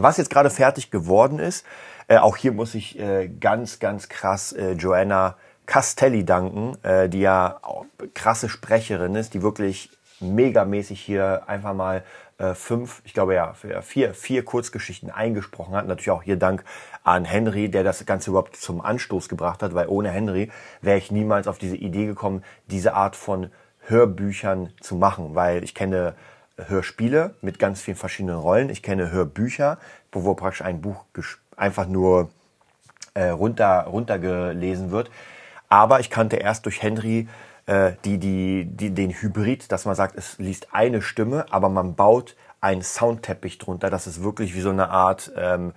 Was 0.00 0.16
jetzt 0.16 0.30
gerade 0.30 0.50
fertig 0.50 0.90
geworden 0.90 1.38
ist, 1.38 1.66
äh, 2.06 2.18
auch 2.18 2.36
hier 2.36 2.52
muss 2.52 2.74
ich 2.74 2.98
äh, 2.98 3.28
ganz, 3.28 3.80
ganz 3.80 4.08
krass 4.08 4.52
äh, 4.52 4.72
Joanna 4.72 5.36
Castelli 5.66 6.24
danken, 6.24 6.76
äh, 6.82 7.08
die 7.08 7.20
ja 7.20 7.60
krasse 8.14 8.48
Sprecherin 8.48 9.14
ist, 9.16 9.34
die 9.34 9.42
wirklich 9.42 9.90
megamäßig 10.20 11.00
hier 11.00 11.42
einfach 11.48 11.74
mal 11.74 12.04
äh, 12.38 12.54
fünf, 12.54 13.02
ich 13.04 13.12
glaube 13.12 13.34
ja, 13.34 13.54
vier, 13.82 14.14
vier 14.14 14.44
Kurzgeschichten 14.44 15.10
eingesprochen 15.10 15.74
hat. 15.74 15.86
Natürlich 15.86 16.10
auch 16.10 16.22
hier 16.22 16.36
Dank 16.36 16.64
an 17.02 17.24
Henry, 17.24 17.68
der 17.68 17.82
das 17.82 18.06
Ganze 18.06 18.30
überhaupt 18.30 18.56
zum 18.56 18.80
Anstoß 18.80 19.28
gebracht 19.28 19.62
hat, 19.62 19.74
weil 19.74 19.88
ohne 19.88 20.10
Henry 20.10 20.50
wäre 20.80 20.98
ich 20.98 21.10
niemals 21.10 21.48
auf 21.48 21.58
diese 21.58 21.76
Idee 21.76 22.06
gekommen, 22.06 22.44
diese 22.68 22.94
Art 22.94 23.16
von 23.16 23.50
Hörbüchern 23.86 24.72
zu 24.80 24.94
machen, 24.96 25.34
weil 25.34 25.64
ich 25.64 25.74
kenne 25.74 26.14
Hörspiele 26.66 27.34
mit 27.40 27.58
ganz 27.58 27.80
vielen 27.80 27.96
verschiedenen 27.96 28.36
Rollen. 28.36 28.70
Ich 28.70 28.82
kenne 28.82 29.10
Hörbücher, 29.10 29.78
wo, 30.12 30.34
praktisch 30.34 30.62
ein 30.62 30.80
Buch 30.80 31.04
einfach 31.56 31.86
nur 31.86 32.30
äh, 33.14 33.28
runter, 33.28 33.84
runtergelesen 33.84 34.90
wird. 34.90 35.10
Aber 35.68 36.00
ich 36.00 36.10
kannte 36.10 36.36
erst 36.36 36.66
durch 36.66 36.82
Henry 36.82 37.28
äh, 37.66 37.92
die, 38.04 38.18
die, 38.18 38.64
die, 38.64 38.90
den 38.90 39.10
Hybrid, 39.10 39.70
dass 39.70 39.84
man 39.84 39.94
sagt, 39.94 40.16
es 40.16 40.38
liest 40.38 40.68
eine 40.72 41.02
Stimme, 41.02 41.46
aber 41.50 41.68
man 41.68 41.94
baut 41.94 42.34
einen 42.60 42.82
Soundteppich 42.82 43.58
drunter, 43.58 43.90
dass 43.90 44.06
es 44.06 44.22
wirklich 44.22 44.54
wie 44.54 44.60
so 44.60 44.70
eine 44.70 44.90
Art 44.90 45.30
ähm, 45.36 45.72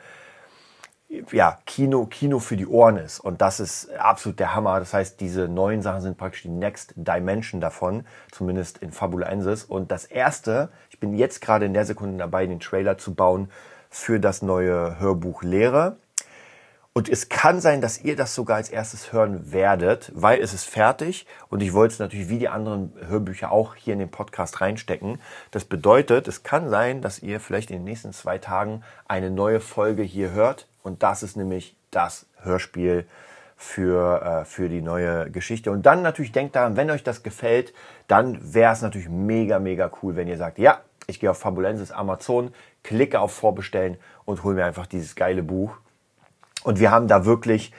ja, 1.32 1.58
Kino, 1.66 2.06
Kino 2.06 2.40
für 2.40 2.58
die 2.58 2.68
Ohren 2.68 2.98
ist. 2.98 3.20
Und 3.20 3.42
das 3.42 3.60
ist 3.60 3.92
absolut 3.98 4.40
der 4.40 4.56
Hammer. 4.56 4.80
Das 4.80 4.94
heißt, 4.94 5.20
diese 5.20 5.48
neuen 5.48 5.82
Sachen 5.82 6.02
sind 6.02 6.18
praktisch 6.18 6.44
die 6.44 6.50
Next 6.50 6.94
Dimension 6.96 7.60
davon, 7.60 8.06
zumindest 8.32 8.78
in 8.78 8.92
Fabulensis. 8.92 9.64
Und 9.64 9.92
das 9.92 10.06
erste, 10.06 10.70
ich 10.90 11.00
bin 11.00 11.14
jetzt 11.14 11.42
gerade 11.42 11.66
in 11.66 11.74
der 11.74 11.86
Sekunde 11.86 12.18
dabei, 12.18 12.48
den 12.48 12.60
Trailer 12.60 12.98
zu 12.98 13.14
bauen 13.14 13.50
für 13.90 14.20
das 14.20 14.42
neue 14.42 15.00
Hörbuch 15.00 15.44
Lehre. 15.44 15.98
Und 16.94 17.08
es 17.08 17.30
kann 17.30 17.62
sein, 17.62 17.80
dass 17.80 18.02
ihr 18.02 18.18
das 18.18 18.36
sogar 18.36 18.58
als 18.58 18.70
erstes 18.70 19.14
hören 19.14 19.54
werdet, 19.54 20.12
weil 20.14 20.42
es 20.42 20.54
ist 20.54 20.66
fertig 20.66 21.26
und 21.48 21.62
ich 21.62 21.72
wollte 21.72 21.94
es 21.94 22.00
natürlich 22.00 22.28
wie 22.28 22.40
die 22.40 22.50
anderen 22.50 22.92
Hörbücher 23.08 23.50
auch 23.50 23.76
hier 23.76 23.94
in 23.94 24.00
den 24.00 24.12
Podcast 24.12 24.60
reinstecken. 24.60 25.22
Das 25.52 25.64
bedeutet, 25.64 26.28
es 26.28 26.44
kann 26.44 26.70
sein, 26.70 27.02
dass 27.02 27.20
ihr 27.20 27.40
vielleicht 27.40 27.72
in 27.72 27.78
den 27.78 27.86
nächsten 27.86 28.12
zwei 28.12 28.40
Tagen 28.40 28.84
eine 29.08 29.32
neue 29.32 29.62
Folge 29.62 30.04
hier 30.04 30.32
hört 30.32 30.68
und 30.84 31.04
das 31.04 31.24
ist 31.24 31.38
nämlich 31.38 31.76
das 31.92 32.26
Hörspiel 32.42 33.06
für, 33.62 34.22
äh, 34.22 34.46
für 34.46 34.70
die 34.70 34.82
neue 34.82 35.30
Geschichte. 35.30 35.72
Und 35.72 35.86
dann 35.86 36.02
natürlich 36.02 36.32
denkt 36.32 36.56
daran, 36.56 36.78
wenn 36.78 36.90
euch 36.90 37.04
das 37.04 37.22
gefällt, 37.22 37.74
dann 38.08 38.54
wäre 38.54 38.74
es 38.74 38.82
natürlich 38.82 39.10
mega, 39.10 39.60
mega 39.60 39.92
cool, 40.02 40.16
wenn 40.16 40.28
ihr 40.28 40.38
sagt, 40.38 40.58
ja, 40.58 40.82
ich 41.08 41.20
gehe 41.20 41.30
auf 41.30 41.38
Fabulensis 41.38 41.92
Amazon, 41.92 42.54
klicke 42.84 43.20
auf 43.20 43.34
Vorbestellen 43.34 43.98
und 44.26 44.44
hole 44.44 44.56
mir 44.56 44.66
einfach 44.66 44.88
dieses 44.88 45.16
geile 45.16 45.44
Buch. 45.44 45.78
Und 46.64 46.80
wir 46.80 46.92
haben 46.92 47.08
da 47.08 47.26
wirklich, 47.26 47.72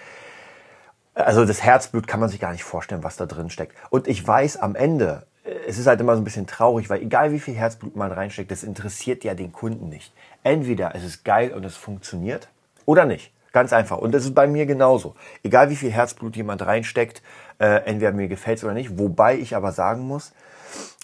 also 1.14 1.44
das 1.44 1.62
Herzblut 1.62 2.06
kann 2.06 2.20
man 2.20 2.28
sich 2.28 2.40
gar 2.40 2.52
nicht 2.52 2.64
vorstellen, 2.64 3.02
was 3.02 3.16
da 3.16 3.26
drin 3.26 3.50
steckt. 3.50 3.76
Und 3.90 4.06
ich 4.06 4.26
weiß 4.26 4.58
am 4.58 4.76
Ende, 4.76 5.26
es 5.66 5.78
ist 5.78 5.86
halt 5.86 6.00
immer 6.00 6.14
so 6.14 6.20
ein 6.20 6.24
bisschen 6.24 6.46
traurig, 6.46 6.90
weil 6.90 7.02
egal 7.02 7.32
wie 7.32 7.40
viel 7.40 7.54
Herzblut 7.54 7.96
man 7.96 8.12
reinsteckt, 8.12 8.50
das 8.50 8.62
interessiert 8.62 9.24
ja 9.24 9.34
den 9.34 9.52
Kunden 9.52 9.88
nicht. 9.88 10.12
Entweder 10.44 10.94
es 10.94 11.02
ist 11.02 11.24
geil 11.24 11.52
und 11.52 11.64
es 11.64 11.76
funktioniert 11.76 12.48
oder 12.86 13.04
nicht. 13.04 13.32
Ganz 13.52 13.72
einfach. 13.72 13.98
Und 13.98 14.12
das 14.12 14.24
ist 14.24 14.34
bei 14.34 14.46
mir 14.46 14.66
genauso. 14.66 15.14
Egal 15.42 15.68
wie 15.68 15.76
viel 15.76 15.90
Herzblut 15.90 16.36
jemand 16.36 16.64
reinsteckt, 16.64 17.22
äh, 17.58 17.84
entweder 17.84 18.12
mir 18.12 18.28
gefällt 18.28 18.58
es 18.58 18.64
oder 18.64 18.72
nicht. 18.72 18.98
Wobei 18.98 19.36
ich 19.36 19.54
aber 19.54 19.72
sagen 19.72 20.02
muss, 20.02 20.32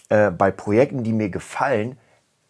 äh, 0.09 0.31
bei 0.31 0.49
Projekten, 0.49 1.03
die 1.03 1.13
mir 1.13 1.29
gefallen, 1.29 1.97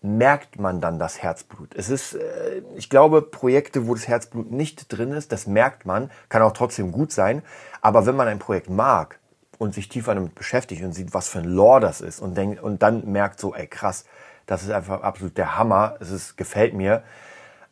merkt 0.01 0.59
man 0.59 0.79
dann 0.79 0.98
das 0.98 1.21
Herzblut. 1.21 1.75
Es 1.75 1.89
ist, 1.89 2.13
äh, 2.13 2.62
ich 2.75 2.89
glaube, 2.89 3.21
Projekte, 3.21 3.88
wo 3.88 3.93
das 3.93 4.07
Herzblut 4.07 4.50
nicht 4.51 4.86
drin 4.88 5.12
ist, 5.12 5.33
das 5.33 5.45
merkt 5.45 5.86
man, 5.86 6.09
kann 6.29 6.41
auch 6.41 6.53
trotzdem 6.53 6.93
gut 6.93 7.12
sein. 7.12 7.43
Aber 7.81 8.05
wenn 8.05 8.15
man 8.15 8.29
ein 8.29 8.39
Projekt 8.39 8.69
mag 8.69 9.19
und 9.57 9.74
sich 9.74 9.89
tiefer 9.89 10.15
damit 10.15 10.36
beschäftigt 10.36 10.83
und 10.83 10.93
sieht, 10.93 11.13
was 11.13 11.27
für 11.27 11.39
ein 11.39 11.45
Lore 11.45 11.81
das 11.81 12.00
ist 12.00 12.21
und 12.21 12.36
denkt, 12.36 12.63
und 12.63 12.81
dann 12.81 13.12
merkt 13.12 13.41
so, 13.41 13.53
ey 13.53 13.67
krass, 13.67 14.05
das 14.45 14.63
ist 14.63 14.71
einfach 14.71 15.01
absolut 15.01 15.38
der 15.38 15.57
Hammer, 15.57 15.98
es 16.00 16.12
ist, 16.12 16.38
gefällt 16.38 16.74
mir, 16.74 17.03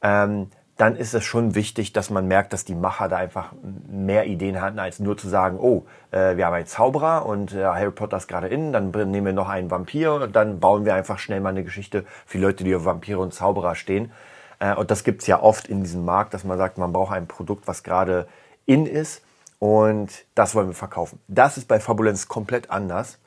ähm, 0.02 0.52
dann 0.78 0.96
ist 0.96 1.16
es 1.16 1.24
schon 1.24 1.56
wichtig, 1.56 1.92
dass 1.92 2.12
man 2.12 2.28
merkt, 2.28 2.54
dass 2.54 2.64
die 2.64 2.76
Macher 2.76 3.10
da 3.10 3.18
einfach 3.18 3.52
mehr 3.90 4.28
Ideen 4.28 4.62
hatten, 4.62 4.78
als 4.78 5.00
nur 5.00 5.18
zu 5.18 5.28
sagen, 5.28 5.58
oh, 5.60 5.86
äh, 6.12 6.38
wir 6.38 6.46
haben 6.46 6.54
einen 6.54 6.68
Zauberer 6.68 7.26
und 7.26 7.54
äh, 7.54 7.64
Harry 7.64 7.92
Potter 7.92 8.18
ist 8.18 8.28
gerade 8.28 8.48
innen, 8.48 8.72
dann 8.72 8.92
nehmen 8.92 9.26
wir 9.26 9.34
noch 9.34 9.50
einen 9.50 9.72
Vampir 9.72 10.14
und 10.14 10.36
dann 10.36 10.60
bauen 10.60 10.86
wir 10.86 10.94
einfach 10.94 11.18
schnell 11.18 11.42
mal 11.42 11.50
eine 11.50 11.64
Geschichte 11.64 12.06
für 12.28 12.38
Leute, 12.38 12.64
die 12.64 12.76
auf 12.76 12.86
Vampire 12.86 13.20
und 13.20 13.34
Zauberer 13.34 13.74
stehen. 13.74 14.12
Äh, 14.60 14.76
und 14.76 14.92
das 14.92 15.04
gibt's 15.04 15.26
ja 15.26 15.42
oft 15.42 15.68
in 15.68 15.82
diesem 15.82 16.06
Markt, 16.06 16.36
dass 16.36 16.44
man 16.44 16.60
sagt, 16.60 16.78
man 16.78 16.94
braucht 16.94 17.14
ein 17.14 17.28
Produkt, 17.28 17.68
was 17.68 17.82
gerade 17.82 18.28
in 18.68 18.86
ist 18.86 19.24
und 19.58 20.26
das 20.36 20.54
wollen 20.54 20.68
wir 20.68 20.76
verkaufen. 20.76 21.20
Das 21.28 21.58
ist 21.58 21.68
bei 21.68 21.80
Fabulenz 21.80 22.28
komplett 22.28 22.70
anders, 22.70 23.18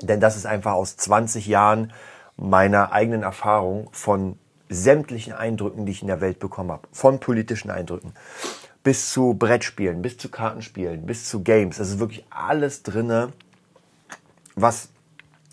denn 0.00 0.20
das 0.20 0.36
ist 0.36 0.46
einfach 0.46 0.74
aus 0.74 0.96
20 0.96 1.48
Jahren 1.48 1.92
meiner 2.36 2.92
eigenen 2.92 3.24
Erfahrung 3.24 3.88
von 3.90 4.38
sämtlichen 4.70 5.32
Eindrücken, 5.32 5.84
die 5.84 5.92
ich 5.92 6.02
in 6.02 6.08
der 6.08 6.20
Welt 6.20 6.38
bekommen 6.38 6.72
habe. 6.72 6.88
Von 6.92 7.20
politischen 7.20 7.70
Eindrücken 7.70 8.14
bis 8.82 9.12
zu 9.12 9.34
Brettspielen, 9.34 10.02
bis 10.02 10.16
zu 10.16 10.28
Kartenspielen, 10.28 11.04
bis 11.06 11.28
zu 11.28 11.42
Games. 11.42 11.78
Es 11.78 11.90
ist 11.90 11.98
wirklich 11.98 12.24
alles 12.30 12.82
drinne, 12.82 13.32
was 14.54 14.88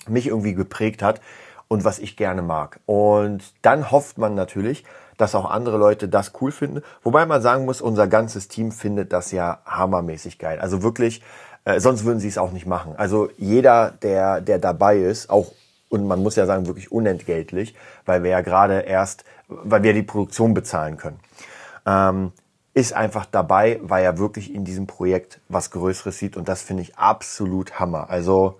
mich 0.08 0.28
irgendwie 0.28 0.54
geprägt 0.54 1.02
hat 1.02 1.22
und 1.68 1.84
was 1.84 2.00
ich 2.00 2.16
gerne 2.16 2.42
mag. 2.42 2.80
Und 2.86 3.44
dann 3.62 3.92
hofft 3.92 4.18
man 4.18 4.36
natürlich, 4.36 4.86
dass 5.18 5.36
auch 5.36 5.50
andere 5.50 5.78
Leute 5.78 6.08
das 6.08 6.32
cool 6.40 6.52
finden. 6.52 6.84
Wobei 7.04 7.26
man 7.26 7.42
sagen 7.42 7.66
muss, 7.66 7.82
unser 7.82 8.08
ganzes 8.08 8.48
Team 8.48 8.72
findet 8.72 9.12
das 9.12 9.32
ja 9.32 9.60
hammermäßig 9.66 10.40
geil. 10.40 10.60
Also 10.60 10.84
wirklich, 10.84 11.22
äh, 11.66 11.80
sonst 11.80 12.06
würden 12.06 12.20
sie 12.20 12.28
es 12.28 12.38
auch 12.38 12.52
nicht 12.52 12.68
machen. 12.68 12.94
Also 12.96 13.30
jeder, 13.38 13.92
der, 13.92 14.40
der 14.40 14.60
dabei 14.60 15.00
ist, 15.00 15.30
auch 15.30 15.52
und 15.90 16.08
man 16.08 16.22
muss 16.22 16.36
ja 16.36 16.46
sagen, 16.46 16.68
wirklich 16.68 16.92
unentgeltlich, 16.92 17.76
weil 18.06 18.24
wir 18.24 18.32
ja 18.32 18.42
gerade 18.42 18.82
erst, 18.82 19.24
weil 19.48 19.84
wir 19.84 19.94
die 19.94 20.04
Produktion 20.04 20.54
bezahlen 20.54 20.98
können. 20.98 21.20
Ähm, 21.86 22.32
ist 22.74 22.94
einfach 22.94 23.26
dabei, 23.26 23.80
weil 23.82 24.04
er 24.04 24.20
wirklich 24.20 24.54
in 24.54 24.64
diesem 24.64 24.86
Projekt 24.86 25.40
was 25.50 25.72
Größeres 25.72 26.20
sieht 26.20 26.38
und 26.38 26.48
das 26.48 26.62
finde 26.62 26.84
ich 26.84 26.98
absolut 26.98 27.80
Hammer. 27.80 28.10
Also 28.10 28.60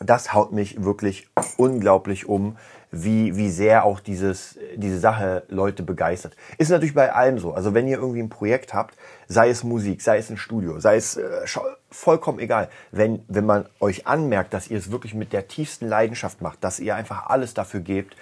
das 0.00 0.32
haut 0.32 0.52
mich 0.52 0.82
wirklich 0.82 1.28
unglaublich 1.56 2.26
um, 2.26 2.56
wie, 3.02 3.36
wie 3.36 3.50
sehr 3.50 3.84
auch 3.84 4.00
dieses, 4.00 4.58
diese 4.76 4.98
Sache 4.98 5.44
Leute 5.48 5.82
begeistert. 5.82 6.36
Ist 6.58 6.70
natürlich 6.70 6.94
bei 6.94 7.12
allem 7.12 7.38
so. 7.38 7.52
Also 7.52 7.74
wenn 7.74 7.88
ihr 7.88 7.98
irgendwie 7.98 8.20
ein 8.20 8.28
Projekt 8.28 8.74
habt, 8.74 8.96
sei 9.28 9.50
es 9.50 9.64
Musik, 9.64 10.02
sei 10.02 10.18
es 10.18 10.30
ein 10.30 10.36
Studio, 10.36 10.78
sei 10.80 10.96
es 10.96 11.16
äh, 11.16 11.46
vollkommen 11.90 12.38
egal. 12.38 12.68
Wenn, 12.92 13.24
wenn 13.28 13.46
man 13.46 13.66
euch 13.80 14.06
anmerkt, 14.06 14.54
dass 14.54 14.68
ihr 14.68 14.78
es 14.78 14.90
wirklich 14.90 15.14
mit 15.14 15.32
der 15.32 15.48
tiefsten 15.48 15.88
Leidenschaft 15.88 16.40
macht, 16.40 16.62
dass 16.62 16.78
ihr 16.78 16.94
einfach 16.94 17.26
alles 17.26 17.54
dafür 17.54 17.80
gebt, 17.80 18.16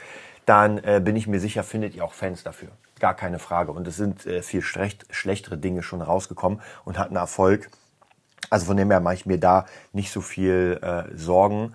dann 0.47 0.79
äh, 0.79 1.01
bin 1.03 1.17
ich 1.17 1.27
mir 1.27 1.41
sicher, 1.41 1.63
findet 1.63 1.95
ihr 1.95 2.05
auch 2.05 2.13
Fans 2.13 2.43
dafür. 2.43 2.69
Gar 3.01 3.15
keine 3.15 3.39
Frage. 3.39 3.73
Und 3.73 3.87
es 3.87 3.97
sind 3.97 4.27
äh, 4.27 4.43
viel 4.43 4.63
schlecht, 4.63 5.07
schlechtere 5.11 5.57
Dinge 5.57 5.83
schon 5.83 6.03
rausgekommen 6.03 6.61
und 6.85 6.99
hatten 6.99 7.17
Erfolg. 7.17 7.71
Also 8.51 8.67
von 8.67 8.77
dem 8.77 8.91
her 8.91 9.01
mache 9.01 9.15
ich 9.15 9.27
mir 9.27 9.39
da 9.39 9.67
nicht 9.93 10.13
so 10.13 10.21
viel 10.21 10.79
äh, 10.83 11.17
Sorgen 11.17 11.75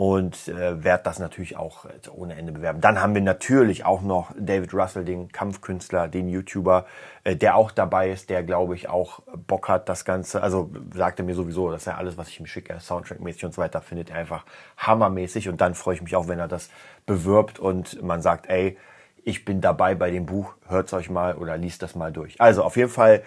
und 0.00 0.48
äh, 0.48 0.82
werde 0.82 1.04
das 1.04 1.18
natürlich 1.18 1.58
auch 1.58 1.84
äh, 1.84 1.90
ohne 2.10 2.34
Ende 2.34 2.52
bewerben. 2.52 2.80
Dann 2.80 3.02
haben 3.02 3.14
wir 3.14 3.20
natürlich 3.20 3.84
auch 3.84 4.00
noch 4.00 4.32
David 4.34 4.72
Russell, 4.72 5.04
den 5.04 5.30
Kampfkünstler, 5.30 6.08
den 6.08 6.26
YouTuber, 6.26 6.86
äh, 7.22 7.36
der 7.36 7.54
auch 7.54 7.70
dabei 7.70 8.10
ist, 8.10 8.30
der 8.30 8.42
glaube 8.42 8.74
ich 8.74 8.88
auch 8.88 9.20
Bock 9.46 9.68
hat, 9.68 9.90
das 9.90 10.06
Ganze. 10.06 10.42
Also 10.42 10.70
sagte 10.94 11.22
mir 11.22 11.34
sowieso, 11.34 11.70
dass 11.70 11.86
er 11.86 11.98
alles, 11.98 12.16
was 12.16 12.28
ich 12.30 12.40
ihm 12.40 12.46
schicke, 12.46 12.80
Soundtrack-mäßig 12.80 13.44
und 13.44 13.52
so 13.52 13.60
weiter, 13.60 13.82
findet 13.82 14.08
er 14.08 14.16
einfach 14.16 14.46
hammermäßig. 14.78 15.50
Und 15.50 15.60
dann 15.60 15.74
freue 15.74 15.96
ich 15.96 16.00
mich 16.02 16.16
auch, 16.16 16.28
wenn 16.28 16.38
er 16.38 16.48
das 16.48 16.70
bewirbt 17.04 17.58
und 17.58 18.02
man 18.02 18.22
sagt, 18.22 18.48
ey, 18.48 18.78
ich 19.22 19.44
bin 19.44 19.60
dabei 19.60 19.94
bei 19.94 20.10
dem 20.10 20.24
Buch, 20.24 20.54
hört's 20.66 20.94
euch 20.94 21.10
mal 21.10 21.34
oder 21.34 21.58
liest 21.58 21.82
das 21.82 21.94
mal 21.94 22.10
durch. 22.10 22.40
Also 22.40 22.62
auf 22.62 22.78
jeden 22.78 22.88
Fall 22.88 23.22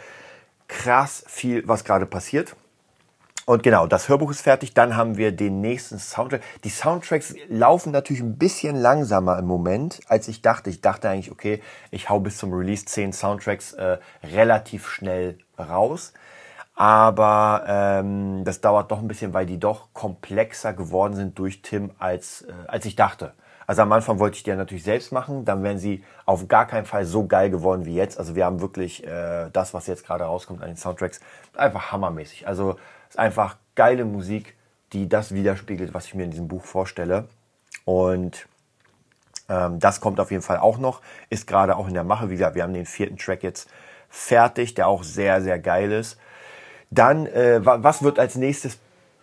krass 0.67 1.23
viel, 1.27 1.67
was 1.67 1.83
gerade 1.83 2.07
passiert. 2.07 2.55
Und 3.45 3.61
genau, 3.61 3.87
das 3.87 4.07
Hörbuch 4.07 4.31
ist 4.31 4.41
fertig. 4.41 4.73
Dann 4.73 4.95
haben 4.95 5.17
wir 5.17 5.33
den 5.33 5.59
nächsten 5.59 5.99
Soundtrack. 5.99 6.41
Die 6.63 6.69
Soundtracks 6.69 7.35
laufen 7.49 7.91
natürlich 7.91 8.21
ein 8.21 8.37
bisschen 8.37 8.75
langsamer 8.75 9.37
im 9.37 9.45
Moment, 9.45 9.99
als 10.07 10.29
ich 10.29 10.41
dachte. 10.41 10.69
Ich 10.69 10.79
dachte 10.79 11.09
eigentlich, 11.09 11.31
okay, 11.31 11.61
ich 11.91 12.09
hau 12.09 12.19
bis 12.19 12.37
zum 12.37 12.53
Release 12.53 12.85
zehn 12.85 13.11
Soundtracks 13.11 13.73
äh, 13.73 13.97
relativ 14.23 14.87
schnell 14.87 15.37
raus. 15.59 16.13
Aber 16.75 17.65
ähm, 17.67 18.43
das 18.45 18.61
dauert 18.61 18.91
doch 18.91 18.99
ein 18.99 19.07
bisschen, 19.07 19.33
weil 19.33 19.45
die 19.45 19.59
doch 19.59 19.93
komplexer 19.93 20.73
geworden 20.73 21.15
sind 21.15 21.37
durch 21.37 21.61
Tim, 21.61 21.91
als, 21.99 22.43
äh, 22.43 22.53
als 22.67 22.85
ich 22.85 22.95
dachte. 22.95 23.33
Also 23.67 23.81
am 23.81 23.91
Anfang 23.91 24.19
wollte 24.19 24.37
ich 24.37 24.43
die 24.43 24.49
ja 24.49 24.55
natürlich 24.55 24.83
selbst 24.83 25.11
machen, 25.11 25.45
dann 25.45 25.63
wären 25.63 25.77
sie 25.77 26.03
auf 26.25 26.47
gar 26.47 26.67
keinen 26.67 26.85
Fall 26.85 27.05
so 27.05 27.25
geil 27.27 27.49
geworden 27.49 27.85
wie 27.85 27.95
jetzt. 27.95 28.17
Also 28.17 28.35
wir 28.35 28.45
haben 28.45 28.61
wirklich 28.61 29.05
äh, 29.05 29.49
das, 29.51 29.73
was 29.73 29.87
jetzt 29.87 30.05
gerade 30.05 30.25
rauskommt 30.25 30.61
an 30.61 30.67
den 30.67 30.77
Soundtracks, 30.77 31.19
einfach 31.55 31.91
hammermäßig. 31.91 32.47
Also 32.47 32.75
ist 33.09 33.19
einfach 33.19 33.57
geile 33.75 34.05
Musik, 34.05 34.55
die 34.91 35.09
das 35.09 35.33
widerspiegelt, 35.33 35.93
was 35.93 36.05
ich 36.05 36.15
mir 36.15 36.23
in 36.23 36.31
diesem 36.31 36.47
Buch 36.47 36.63
vorstelle. 36.63 37.27
Und 37.85 38.47
ähm, 39.49 39.79
das 39.79 40.01
kommt 40.01 40.19
auf 40.19 40.31
jeden 40.31 40.43
Fall 40.43 40.57
auch 40.57 40.77
noch, 40.77 41.01
ist 41.29 41.47
gerade 41.47 41.75
auch 41.75 41.87
in 41.87 41.93
der 41.93 42.03
Mache. 42.03 42.29
Wie 42.29 42.33
gesagt, 42.33 42.55
wir 42.55 42.63
haben 42.63 42.73
den 42.73 42.85
vierten 42.85 43.17
Track 43.17 43.43
jetzt 43.43 43.69
fertig, 44.09 44.75
der 44.75 44.87
auch 44.87 45.03
sehr, 45.03 45.41
sehr 45.41 45.59
geil 45.59 45.91
ist. 45.91 46.17
Dann, 46.91 47.25
äh, 47.25 47.59
was 47.63 48.03
wird 48.03 48.19
als 48.19 48.35
nächstes 48.35 48.77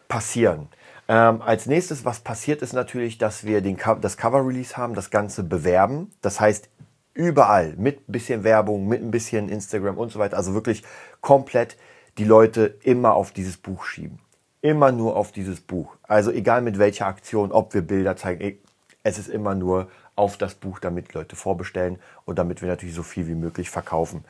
passieren? 0.08 0.68
Ähm, 1.10 1.42
als 1.42 1.66
nächstes, 1.66 2.04
was 2.04 2.20
passiert, 2.20 2.62
ist 2.62 2.72
natürlich, 2.72 3.18
dass 3.18 3.42
wir 3.42 3.62
den 3.62 3.76
das 4.00 4.16
Cover-Release 4.16 4.76
haben, 4.76 4.94
das 4.94 5.10
Ganze 5.10 5.42
bewerben. 5.42 6.12
Das 6.22 6.38
heißt, 6.38 6.68
überall 7.14 7.74
mit 7.76 8.08
ein 8.08 8.12
bisschen 8.12 8.44
Werbung, 8.44 8.86
mit 8.86 9.02
ein 9.02 9.10
bisschen 9.10 9.48
Instagram 9.48 9.98
und 9.98 10.12
so 10.12 10.20
weiter. 10.20 10.36
Also 10.36 10.54
wirklich 10.54 10.84
komplett 11.20 11.76
die 12.16 12.22
Leute 12.22 12.78
immer 12.84 13.14
auf 13.14 13.32
dieses 13.32 13.56
Buch 13.56 13.86
schieben. 13.86 14.20
Immer 14.62 14.92
nur 14.92 15.16
auf 15.16 15.32
dieses 15.32 15.60
Buch. 15.60 15.96
Also 16.04 16.30
egal 16.30 16.62
mit 16.62 16.78
welcher 16.78 17.06
Aktion, 17.06 17.50
ob 17.50 17.74
wir 17.74 17.82
Bilder 17.82 18.14
zeigen, 18.14 18.58
es 19.02 19.18
ist 19.18 19.28
immer 19.28 19.56
nur 19.56 19.88
auf 20.14 20.36
das 20.36 20.54
Buch, 20.54 20.78
damit 20.78 21.14
Leute 21.14 21.34
vorbestellen 21.34 21.98
und 22.26 22.38
damit 22.38 22.60
wir 22.60 22.68
natürlich 22.68 22.94
so 22.94 23.02
viel 23.02 23.26
wie 23.26 23.34
möglich 23.34 23.70
verkaufen. 23.70 24.22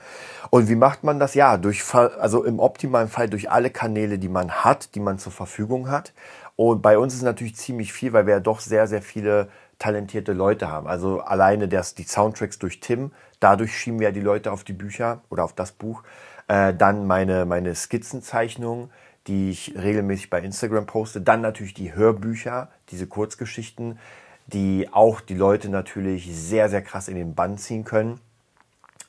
Und 0.48 0.68
wie 0.68 0.76
macht 0.76 1.04
man 1.04 1.18
das? 1.18 1.34
Ja, 1.34 1.56
durch, 1.56 1.82
also 1.94 2.44
im 2.44 2.60
optimalen 2.60 3.08
Fall 3.08 3.28
durch 3.28 3.50
alle 3.50 3.70
Kanäle, 3.70 4.18
die 4.18 4.28
man 4.28 4.50
hat, 4.50 4.94
die 4.94 5.00
man 5.00 5.18
zur 5.18 5.32
Verfügung 5.32 5.90
hat. 5.90 6.12
Und 6.60 6.82
bei 6.82 6.98
uns 6.98 7.14
ist 7.14 7.22
natürlich 7.22 7.56
ziemlich 7.56 7.90
viel, 7.90 8.12
weil 8.12 8.26
wir 8.26 8.34
ja 8.34 8.40
doch 8.40 8.60
sehr, 8.60 8.86
sehr 8.86 9.00
viele 9.00 9.48
talentierte 9.78 10.34
Leute 10.34 10.68
haben. 10.68 10.88
Also 10.88 11.20
alleine 11.20 11.68
das, 11.68 11.94
die 11.94 12.02
Soundtracks 12.02 12.58
durch 12.58 12.80
Tim, 12.80 13.12
dadurch 13.40 13.74
schieben 13.74 13.98
wir 13.98 14.08
ja 14.08 14.12
die 14.12 14.20
Leute 14.20 14.52
auf 14.52 14.62
die 14.62 14.74
Bücher 14.74 15.22
oder 15.30 15.42
auf 15.42 15.54
das 15.54 15.72
Buch. 15.72 16.02
Äh, 16.48 16.74
dann 16.74 17.06
meine, 17.06 17.46
meine 17.46 17.74
Skizzenzeichnungen, 17.74 18.90
die 19.26 19.48
ich 19.48 19.74
regelmäßig 19.74 20.28
bei 20.28 20.42
Instagram 20.42 20.84
poste. 20.84 21.22
Dann 21.22 21.40
natürlich 21.40 21.72
die 21.72 21.94
Hörbücher, 21.94 22.68
diese 22.90 23.06
Kurzgeschichten, 23.06 23.98
die 24.46 24.86
auch 24.92 25.22
die 25.22 25.36
Leute 25.36 25.70
natürlich 25.70 26.28
sehr, 26.30 26.68
sehr 26.68 26.82
krass 26.82 27.08
in 27.08 27.14
den 27.14 27.34
Bann 27.34 27.56
ziehen 27.56 27.84
können. 27.84 28.20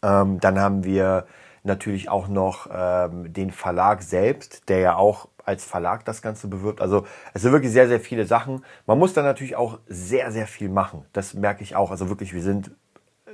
Ähm, 0.02 0.40
dann 0.40 0.58
haben 0.58 0.86
wir 0.86 1.26
natürlich 1.64 2.08
auch 2.08 2.30
noch 2.30 2.70
ähm, 2.74 3.34
den 3.34 3.52
Verlag 3.52 4.04
selbst, 4.04 4.70
der 4.70 4.80
ja 4.80 4.96
auch 4.96 5.28
als 5.46 5.64
Verlag 5.64 6.06
das 6.06 6.22
Ganze 6.22 6.48
bewirbt. 6.48 6.82
Also 6.82 7.06
es 7.34 7.42
sind 7.42 7.52
wirklich 7.52 7.72
sehr, 7.72 7.88
sehr 7.88 8.00
viele 8.00 8.26
Sachen. 8.26 8.64
Man 8.86 9.00
muss 9.00 9.14
da 9.14 9.22
natürlich 9.22 9.56
auch 9.56 9.80
sehr, 9.88 10.32
sehr 10.32 10.48
viel 10.48 10.70
machen. 10.70 11.06
Das 11.14 11.34
merke 11.34 11.64
ich 11.64 11.76
auch. 11.76 11.92
Also 11.92 12.10
wirklich, 12.10 12.34
wir 12.34 12.42
sind 12.42 12.72
äh, 13.26 13.32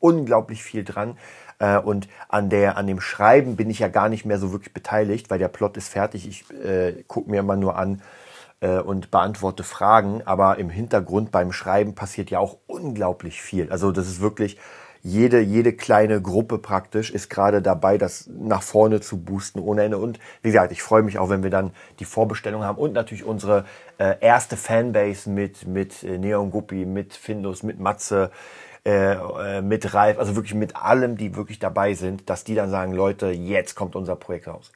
unglaublich 0.00 0.62
viel 0.62 0.84
dran. 0.84 1.18
Äh, 1.58 1.78
und 1.78 2.08
an, 2.28 2.50
der, 2.50 2.76
an 2.76 2.86
dem 2.86 3.00
Schreiben 3.00 3.56
bin 3.56 3.70
ich 3.70 3.78
ja 3.78 3.88
gar 3.88 4.08
nicht 4.08 4.24
mehr 4.24 4.38
so 4.38 4.52
wirklich 4.52 4.74
beteiligt, 4.74 5.30
weil 5.30 5.38
der 5.38 5.48
Plot 5.48 5.76
ist 5.76 5.88
fertig. 5.88 6.26
Ich 6.28 6.50
äh, 6.64 7.04
gucke 7.06 7.30
mir 7.30 7.40
immer 7.40 7.56
nur 7.56 7.76
an 7.76 8.02
äh, 8.60 8.78
und 8.78 9.10
beantworte 9.10 9.62
Fragen. 9.62 10.22
Aber 10.24 10.58
im 10.58 10.70
Hintergrund 10.70 11.30
beim 11.30 11.52
Schreiben 11.52 11.94
passiert 11.94 12.30
ja 12.30 12.38
auch 12.38 12.58
unglaublich 12.66 13.40
viel. 13.40 13.70
Also 13.70 13.92
das 13.92 14.08
ist 14.08 14.20
wirklich 14.20 14.58
jede, 15.06 15.40
jede 15.40 15.74
kleine 15.74 16.22
Gruppe 16.22 16.56
praktisch 16.56 17.10
ist 17.10 17.28
gerade 17.28 17.60
dabei, 17.60 17.98
das 17.98 18.26
nach 18.26 18.62
vorne 18.62 19.02
zu 19.02 19.18
boosten 19.18 19.60
ohne 19.60 19.84
Ende. 19.84 19.98
Und 19.98 20.18
wie 20.40 20.48
gesagt, 20.48 20.72
ich 20.72 20.82
freue 20.82 21.02
mich 21.02 21.18
auch, 21.18 21.28
wenn 21.28 21.42
wir 21.42 21.50
dann 21.50 21.72
die 22.00 22.06
Vorbestellung 22.06 22.64
haben 22.64 22.78
und 22.78 22.94
natürlich 22.94 23.22
unsere 23.22 23.66
äh, 23.98 24.14
erste 24.20 24.56
Fanbase 24.56 25.28
mit, 25.28 25.66
mit 25.66 26.02
äh, 26.02 26.16
Neon 26.16 26.50
Guppi, 26.50 26.86
mit 26.86 27.12
Findus, 27.12 27.62
mit 27.62 27.78
Matze, 27.78 28.30
äh, 28.86 29.12
äh, 29.12 29.60
mit 29.60 29.92
Ralf, 29.92 30.18
also 30.18 30.36
wirklich 30.36 30.54
mit 30.54 30.74
allem, 30.74 31.18
die 31.18 31.36
wirklich 31.36 31.58
dabei 31.58 31.92
sind, 31.92 32.30
dass 32.30 32.44
die 32.44 32.54
dann 32.54 32.70
sagen, 32.70 32.92
Leute, 32.92 33.26
jetzt 33.26 33.74
kommt 33.74 33.96
unser 33.96 34.16
Projekt 34.16 34.48
raus. 34.48 34.72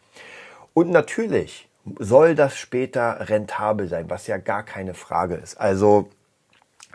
Und 0.74 0.90
natürlich 0.90 1.70
soll 1.98 2.34
das 2.34 2.58
später 2.58 3.30
rentabel 3.30 3.88
sein, 3.88 4.10
was 4.10 4.26
ja 4.26 4.36
gar 4.36 4.62
keine 4.62 4.92
Frage 4.92 5.36
ist. 5.36 5.58
Also 5.58 6.10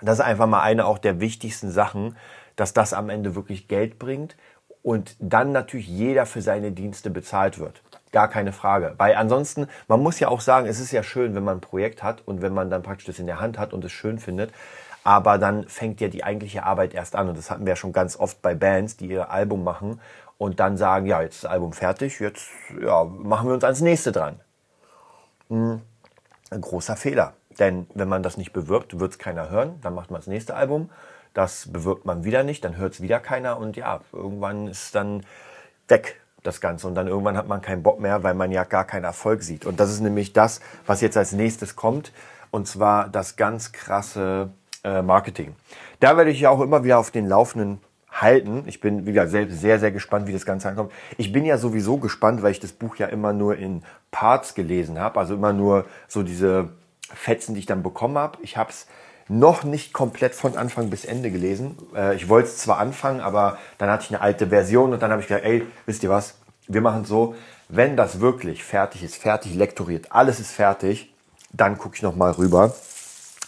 Das 0.02 0.20
ist 0.20 0.26
einfach 0.26 0.48
mal 0.48 0.62
eine 0.62 0.86
auch 0.86 0.98
der 1.00 1.20
wichtigsten 1.20 1.72
Sachen, 1.72 2.16
dass 2.56 2.74
das 2.74 2.94
am 2.94 3.10
Ende 3.10 3.36
wirklich 3.36 3.68
Geld 3.68 4.00
bringt 4.00 4.36
und 4.82 5.16
dann 5.20 5.52
natürlich 5.52 5.88
jeder 5.88 6.26
für 6.26 6.42
seine 6.42 6.72
Dienste 6.72 7.10
bezahlt 7.10 7.58
wird. 7.58 7.82
Gar 8.12 8.28
keine 8.28 8.52
Frage. 8.52 8.94
Weil 8.98 9.16
ansonsten, 9.16 9.68
man 9.88 10.02
muss 10.02 10.20
ja 10.20 10.28
auch 10.28 10.42
sagen, 10.42 10.68
es 10.68 10.80
ist 10.80 10.92
ja 10.92 11.02
schön, 11.02 11.34
wenn 11.34 11.44
man 11.44 11.58
ein 11.58 11.62
Projekt 11.62 12.04
hat 12.04 12.22
und 12.26 12.42
wenn 12.42 12.54
man 12.54 12.70
dann 12.70 12.84
praktisch 12.84 13.08
das 13.08 13.20
in 13.20 13.26
der 13.26 13.40
Hand 13.40 13.58
hat 13.58 13.74
und 13.74 13.84
es 13.84 13.92
schön 13.92 14.20
findet. 14.20 14.52
Aber 15.04 15.38
dann 15.38 15.68
fängt 15.68 16.00
ja 16.00 16.10
die 16.10 16.24
eigentliche 16.24 16.64
Arbeit 16.64 16.94
erst 16.94 17.16
an. 17.16 17.28
Und 17.28 17.38
das 17.38 17.50
hatten 17.50 17.66
wir 17.66 17.72
ja 17.72 17.76
schon 17.76 17.92
ganz 17.92 18.18
oft 18.18 18.42
bei 18.42 18.56
Bands, 18.56 18.98
die 18.98 19.08
ihr 19.08 19.32
Album 19.32 19.64
machen 19.64 20.00
und 20.38 20.60
dann 20.60 20.78
sagen, 20.78 21.06
ja, 21.06 21.22
jetzt 21.22 21.36
ist 21.36 21.44
das 21.46 21.52
Album 21.52 21.74
fertig, 21.74 22.20
jetzt 22.20 22.50
ja, 22.82 23.04
machen 23.04 23.48
wir 23.48 23.54
uns 23.54 23.64
ans 23.64 23.82
nächste 23.82 24.12
dran. 24.12 24.40
Hm, 25.50 25.82
ein 26.52 26.62
großer 26.62 26.96
Fehler. 26.96 27.34
Denn 27.60 27.88
wenn 27.94 28.10
man 28.10 28.24
das 28.24 28.38
nicht 28.38 28.54
bewirbt, 28.54 29.00
wird 29.00 29.12
es 29.12 29.20
keiner 29.20 29.50
hören. 29.50 29.80
Dann 29.82 29.94
macht 29.94 30.12
man 30.12 30.20
das 30.20 30.28
nächste 30.28 30.56
Album. 30.56 30.90
Das 31.34 31.72
bewirbt 31.72 32.06
man 32.06 32.24
wieder 32.24 32.44
nicht, 32.44 32.64
dann 32.64 32.78
hört 32.78 32.94
es 32.94 33.02
wieder 33.02 33.20
keiner 33.20 33.58
und 33.58 33.76
ja, 33.76 34.02
irgendwann 34.12 34.68
ist 34.68 34.94
dann 34.94 35.26
weg 35.88 36.20
das 36.44 36.62
Ganze. 36.62 36.88
Und 36.88 36.96
dann 36.96 37.08
irgendwann 37.08 37.38
hat 37.38 37.48
man 37.48 37.62
keinen 37.62 37.84
Bock 37.84 38.00
mehr, 38.00 38.24
weil 38.24 38.34
man 38.34 38.52
ja 38.52 38.64
gar 38.64 38.86
keinen 38.86 39.06
Erfolg 39.06 39.42
sieht. 39.44 39.66
Und 39.66 39.80
das 39.80 39.92
ist 39.92 40.02
nämlich 40.02 40.34
das, 40.34 40.62
was 40.86 41.02
jetzt 41.02 41.18
als 41.18 41.32
nächstes 41.32 41.76
kommt. 41.76 42.12
Und 42.52 42.68
zwar 42.68 43.10
das 43.10 43.36
ganz 43.36 43.72
krasse 43.72 44.52
äh, 44.84 45.02
Marketing. 45.02 45.56
Da 46.00 46.18
werde 46.18 46.30
ich 46.30 46.42
ja 46.42 46.50
auch 46.50 46.62
immer 46.62 46.84
wieder 46.84 47.00
auf 47.00 47.10
den 47.10 47.28
Laufenden 47.28 47.80
halten. 48.12 48.64
Ich 48.68 48.80
bin, 48.80 49.08
wie 49.08 49.14
gesagt, 49.14 49.32
selbst 49.32 49.60
sehr, 49.60 49.80
sehr 49.80 49.92
gespannt, 49.92 50.28
wie 50.28 50.34
das 50.34 50.46
Ganze 50.46 50.70
ankommt. 50.70 50.92
Ich 51.18 51.32
bin 51.32 51.46
ja 51.46 51.58
sowieso 51.58 51.98
gespannt, 51.98 52.44
weil 52.44 52.52
ich 52.52 52.60
das 52.60 52.72
Buch 52.72 52.98
ja 52.98 53.08
immer 53.08 53.34
nur 53.34 53.58
in 53.58 53.84
Parts 54.12 54.54
gelesen 54.54 55.00
habe. 55.00 55.20
Also 55.20 55.34
immer 55.34 55.54
nur 55.54 55.86
so 56.08 56.22
diese 56.22 56.70
Fetzen, 57.14 57.56
die 57.56 57.62
ich 57.62 57.66
dann 57.66 57.82
bekommen 57.82 58.18
habe. 58.18 58.38
Ich 58.42 58.58
habe 58.58 58.70
es 58.70 58.88
noch 59.28 59.64
nicht 59.64 59.94
komplett 59.94 60.36
von 60.36 60.58
Anfang 60.58 60.90
bis 60.90 61.06
Ende 61.06 61.32
gelesen. 61.32 61.78
Äh, 61.96 62.16
ich 62.16 62.30
wollte 62.30 62.50
es 62.50 62.58
zwar 62.58 62.80
anfangen, 62.80 63.22
aber 63.22 63.58
dann 63.78 63.90
hatte 63.90 64.04
ich 64.04 64.10
eine 64.10 64.22
alte 64.22 64.48
Version 64.48 64.94
und 64.94 65.02
dann 65.02 65.12
habe 65.12 65.22
ich 65.22 65.28
gesagt, 65.28 65.46
ey, 65.46 65.66
wisst 65.86 66.04
ihr 66.04 66.10
was, 66.10 66.36
wir 66.68 66.82
machen 66.82 67.06
so, 67.06 67.36
wenn 67.70 67.98
das 67.98 68.20
wirklich 68.20 68.64
fertig 68.64 69.04
ist, 69.04 69.16
fertig 69.16 69.56
lektoriert, 69.56 70.12
alles 70.12 70.40
ist 70.40 70.52
fertig, 70.52 71.14
dann 71.52 71.78
gucke 71.78 71.96
ich 71.96 72.02
noch 72.02 72.16
mal 72.16 72.32
rüber. 72.32 72.74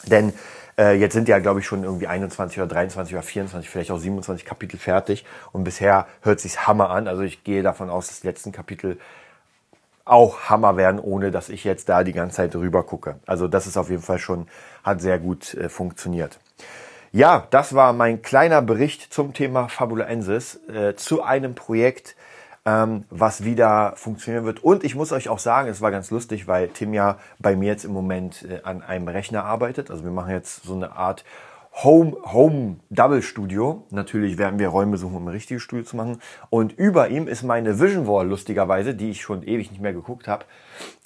Denn 0.06 0.34
äh, 0.78 0.94
jetzt 0.94 1.14
sind 1.14 1.28
ja, 1.28 1.40
glaube 1.40 1.60
ich, 1.60 1.66
schon 1.66 1.84
irgendwie 1.84 2.08
21 2.08 2.58
oder 2.60 2.68
23 2.68 3.16
oder 3.16 3.24
24, 3.24 3.70
vielleicht 3.70 3.92
auch 3.92 4.00
27 4.00 4.46
Kapitel 4.46 4.78
fertig. 4.78 5.26
Und 5.52 5.64
bisher 5.64 6.08
hört 6.22 6.40
sich's 6.40 6.68
Hammer 6.68 6.90
an. 6.90 7.08
Also 7.08 7.24
ich 7.24 7.44
gehe 7.44 7.64
davon 7.64 7.90
aus, 7.90 8.08
dass 8.08 8.22
die 8.22 8.28
letzten 8.28 8.52
Kapitel 8.52 9.00
auch 10.06 10.50
Hammer 10.50 10.78
werden, 10.78 11.00
ohne 11.00 11.32
dass 11.32 11.50
ich 11.50 11.64
jetzt 11.64 11.90
da 11.90 12.04
die 12.04 12.14
ganze 12.14 12.38
Zeit 12.38 12.54
drüber 12.54 12.84
gucke. 12.84 13.16
Also 13.26 13.48
das 13.48 13.68
ist 13.68 13.76
auf 13.76 13.90
jeden 13.90 14.04
Fall 14.04 14.20
schon, 14.20 14.48
hat 14.84 15.02
sehr 15.02 15.20
gut 15.20 15.56
äh, 15.56 15.68
funktioniert. 15.68 16.40
Ja, 17.12 17.48
das 17.50 17.74
war 17.74 17.94
mein 17.94 18.22
kleiner 18.22 18.62
Bericht 18.62 19.14
zum 19.14 19.34
Thema 19.34 19.68
Fabulensis, 19.70 20.60
äh, 20.68 20.96
zu 20.96 21.24
einem 21.24 21.56
Projekt, 21.56 22.16
ähm, 22.66 23.06
was 23.10 23.44
wieder 23.44 23.94
funktionieren 23.96 24.46
wird. 24.46 24.64
Und 24.64 24.84
ich 24.84 24.96
muss 24.96 25.12
euch 25.12 25.30
auch 25.30 25.40
sagen, 25.40 25.70
es 25.70 25.82
war 25.82 25.92
ganz 25.92 26.12
lustig, 26.12 26.48
weil 26.48 26.68
Tim 26.68 26.94
ja 26.94 27.18
bei 27.40 27.56
mir 27.56 27.68
jetzt 27.68 27.86
im 27.86 27.94
Moment 27.94 28.44
äh, 28.44 28.62
an 28.64 28.84
einem 28.84 29.08
Rechner 29.08 29.46
arbeitet. 29.46 29.90
Also 29.90 30.04
wir 30.04 30.12
machen 30.12 30.32
jetzt 30.32 30.64
so 30.64 30.76
eine 30.76 30.92
Art 30.92 31.24
Home, 31.84 32.16
Home 32.32 32.78
Double 32.90 33.22
Studio. 33.22 33.84
Natürlich 33.90 34.38
werden 34.38 34.60
wir 34.60 34.70
Räume 34.70 34.98
suchen, 34.98 35.18
um 35.18 35.28
ein 35.28 35.34
richtiges 35.34 35.62
Studio 35.62 35.84
zu 35.84 35.98
machen. 35.98 36.22
Und 36.50 36.72
über 36.72 37.10
ihm 37.10 37.28
ist 37.28 37.44
meine 37.44 37.82
Vision 37.82 38.08
Wall 38.08 38.28
lustigerweise, 38.30 38.96
die 38.96 39.10
ich 39.10 39.22
schon 39.22 39.44
ewig 39.44 39.72
nicht 39.72 39.82
mehr 39.82 39.92
geguckt 39.92 40.30
habe. 40.30 40.46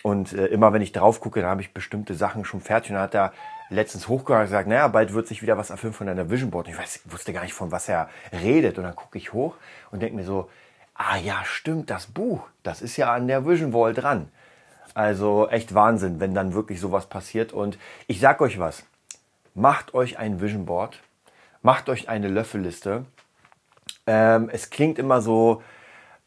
Und 0.03 0.31
äh, 0.33 0.45
immer 0.45 0.71
wenn 0.71 0.83
ich 0.83 0.91
drauf 0.91 1.21
gucke, 1.21 1.41
dann 1.41 1.49
habe 1.49 1.61
ich 1.61 1.73
bestimmte 1.73 2.13
Sachen 2.13 2.45
schon 2.45 2.61
fertig. 2.61 2.91
Und 2.91 2.99
hat 2.99 3.15
er 3.15 3.33
letztens 3.71 4.07
hochgehört 4.07 4.41
und 4.41 4.45
gesagt, 4.45 4.67
naja, 4.67 4.87
bald 4.89 5.15
wird 5.15 5.27
sich 5.27 5.41
wieder 5.41 5.57
was 5.57 5.71
erfüllen 5.71 5.93
von 5.93 6.05
deiner 6.05 6.29
Vision 6.29 6.51
Board. 6.51 6.67
Und 6.67 6.73
ich 6.73 6.79
weiß, 6.79 7.01
wusste 7.05 7.33
gar 7.33 7.41
nicht, 7.41 7.53
von 7.53 7.71
was 7.71 7.89
er 7.89 8.07
redet. 8.31 8.77
Und 8.77 8.83
dann 8.83 8.95
gucke 8.95 9.17
ich 9.17 9.33
hoch 9.33 9.55
und 9.89 10.03
denke 10.03 10.17
mir 10.17 10.23
so, 10.23 10.49
ah 10.93 11.17
ja, 11.17 11.41
stimmt, 11.45 11.89
das 11.89 12.05
Buch, 12.05 12.41
das 12.61 12.83
ist 12.83 12.95
ja 12.95 13.11
an 13.11 13.27
der 13.27 13.47
Vision 13.47 13.73
Wall 13.73 13.95
dran. 13.95 14.29
Also 14.93 15.49
echt 15.49 15.73
Wahnsinn, 15.73 16.19
wenn 16.19 16.35
dann 16.35 16.53
wirklich 16.53 16.79
sowas 16.79 17.07
passiert. 17.07 17.53
Und 17.53 17.79
ich 18.05 18.19
sag 18.19 18.39
euch 18.41 18.59
was, 18.59 18.83
macht 19.59 19.93
euch 19.93 20.17
ein 20.17 20.41
Vision 20.41 20.65
Board, 20.65 20.99
macht 21.61 21.89
euch 21.89 22.09
eine 22.09 22.27
Löffelliste. 22.27 23.05
Ähm, 24.07 24.49
es 24.51 24.69
klingt 24.69 24.97
immer 24.97 25.21
so, 25.21 25.61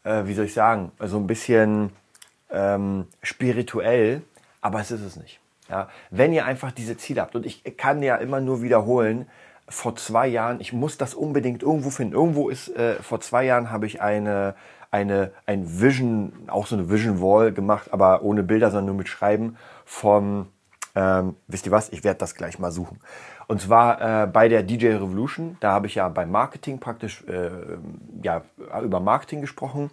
äh, 0.03 0.25
wie 0.25 0.33
soll 0.33 0.45
ich 0.45 0.53
sagen, 0.53 0.91
so 0.99 1.17
ein 1.17 1.27
bisschen 1.27 1.91
ähm, 2.51 3.07
spirituell, 3.23 4.21
aber 4.61 4.79
es 4.79 4.91
ist 4.91 5.01
es 5.01 5.15
nicht. 5.15 5.39
Ja? 5.69 5.89
Wenn 6.11 6.31
ihr 6.31 6.45
einfach 6.45 6.71
diese 6.71 6.95
Ziele 6.95 7.21
habt, 7.21 7.35
und 7.35 7.45
ich 7.45 7.63
kann 7.77 8.03
ja 8.03 8.17
immer 8.17 8.39
nur 8.39 8.61
wiederholen, 8.61 9.27
vor 9.67 9.95
zwei 9.95 10.27
Jahren, 10.27 10.59
ich 10.59 10.73
muss 10.73 10.97
das 10.97 11.15
unbedingt 11.15 11.63
irgendwo 11.63 11.89
finden. 11.89 12.13
Irgendwo 12.13 12.49
ist, 12.49 12.69
äh, 12.75 12.95
vor 12.95 13.21
zwei 13.21 13.45
Jahren 13.45 13.71
habe 13.71 13.87
ich 13.87 14.01
eine, 14.01 14.55
eine, 14.91 15.31
ein 15.47 15.81
Vision, 15.81 16.33
auch 16.47 16.67
so 16.67 16.75
eine 16.75 16.89
Vision 16.89 17.21
Wall 17.21 17.51
gemacht, 17.51 17.91
aber 17.91 18.21
ohne 18.21 18.43
Bilder, 18.43 18.69
sondern 18.69 18.87
nur 18.87 18.95
mit 18.95 19.07
Schreiben 19.07 19.57
vom 19.85 20.47
ähm, 20.95 21.35
wisst 21.47 21.65
ihr 21.65 21.71
was, 21.71 21.89
ich 21.89 22.03
werde 22.03 22.19
das 22.19 22.35
gleich 22.35 22.59
mal 22.59 22.71
suchen. 22.71 22.99
Und 23.47 23.61
zwar 23.61 24.23
äh, 24.23 24.27
bei 24.27 24.47
der 24.47 24.63
DJ 24.63 24.87
Revolution, 24.89 25.57
da 25.59 25.71
habe 25.71 25.87
ich 25.87 25.95
ja 25.95 26.07
beim 26.07 26.31
Marketing 26.31 26.79
praktisch 26.79 27.23
äh, 27.27 27.49
ja, 28.21 28.41
über 28.81 28.99
Marketing 28.99 29.41
gesprochen. 29.41 29.89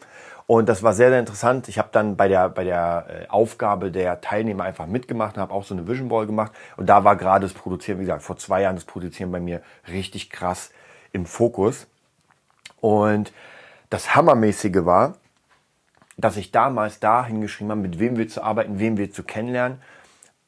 Und 0.46 0.68
das 0.68 0.82
war 0.82 0.94
sehr, 0.94 1.10
sehr 1.10 1.20
interessant. 1.20 1.68
Ich 1.68 1.78
habe 1.78 1.88
dann 1.92 2.16
bei 2.16 2.28
der, 2.28 2.48
bei 2.48 2.64
der 2.64 3.06
äh, 3.08 3.28
Aufgabe 3.28 3.90
der 3.90 4.20
Teilnehmer 4.20 4.64
einfach 4.64 4.86
mitgemacht 4.86 5.36
und 5.36 5.42
habe 5.42 5.54
auch 5.54 5.64
so 5.64 5.74
eine 5.74 5.86
Vision 5.86 6.08
Ball 6.08 6.26
gemacht. 6.26 6.52
Und 6.76 6.86
da 6.86 7.04
war 7.04 7.16
gerade 7.16 7.46
das 7.46 7.54
Produzieren, 7.54 7.98
wie 7.98 8.04
gesagt, 8.04 8.22
vor 8.22 8.36
zwei 8.36 8.62
Jahren 8.62 8.76
das 8.76 8.84
Produzieren 8.84 9.30
bei 9.30 9.40
mir 9.40 9.62
richtig 9.88 10.28
krass 10.28 10.70
im 11.12 11.26
Fokus. 11.26 11.86
Und 12.80 13.32
das 13.90 14.14
Hammermäßige 14.14 14.84
war, 14.84 15.14
dass 16.16 16.36
ich 16.36 16.50
damals 16.50 17.00
da 17.00 17.24
hingeschrieben 17.24 17.70
habe, 17.70 17.80
mit 17.80 17.98
wem 17.98 18.16
wir 18.16 18.28
zu 18.28 18.42
arbeiten, 18.42 18.78
wem 18.78 18.96
wir 18.96 19.10
zu 19.10 19.22
kennenlernen. 19.22 19.80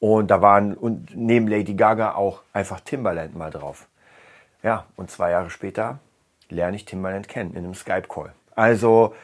Und 0.03 0.27
da 0.31 0.41
waren 0.41 0.73
und 0.73 1.15
neben 1.15 1.47
Lady 1.47 1.75
Gaga 1.75 2.15
auch 2.15 2.41
einfach 2.51 2.81
Timbaland 2.81 3.37
mal 3.37 3.51
drauf. 3.51 3.87
Ja, 4.61 4.83
und 4.97 5.09
zwei 5.09 5.31
Jahre 5.31 5.49
später 5.49 5.99
lerne 6.49 6.75
ich 6.75 6.83
Timbaland 6.83 7.29
kennen 7.29 7.51
in 7.51 7.59
einem 7.59 7.73
Skype-Call. 7.73 8.33
Also 8.53 9.15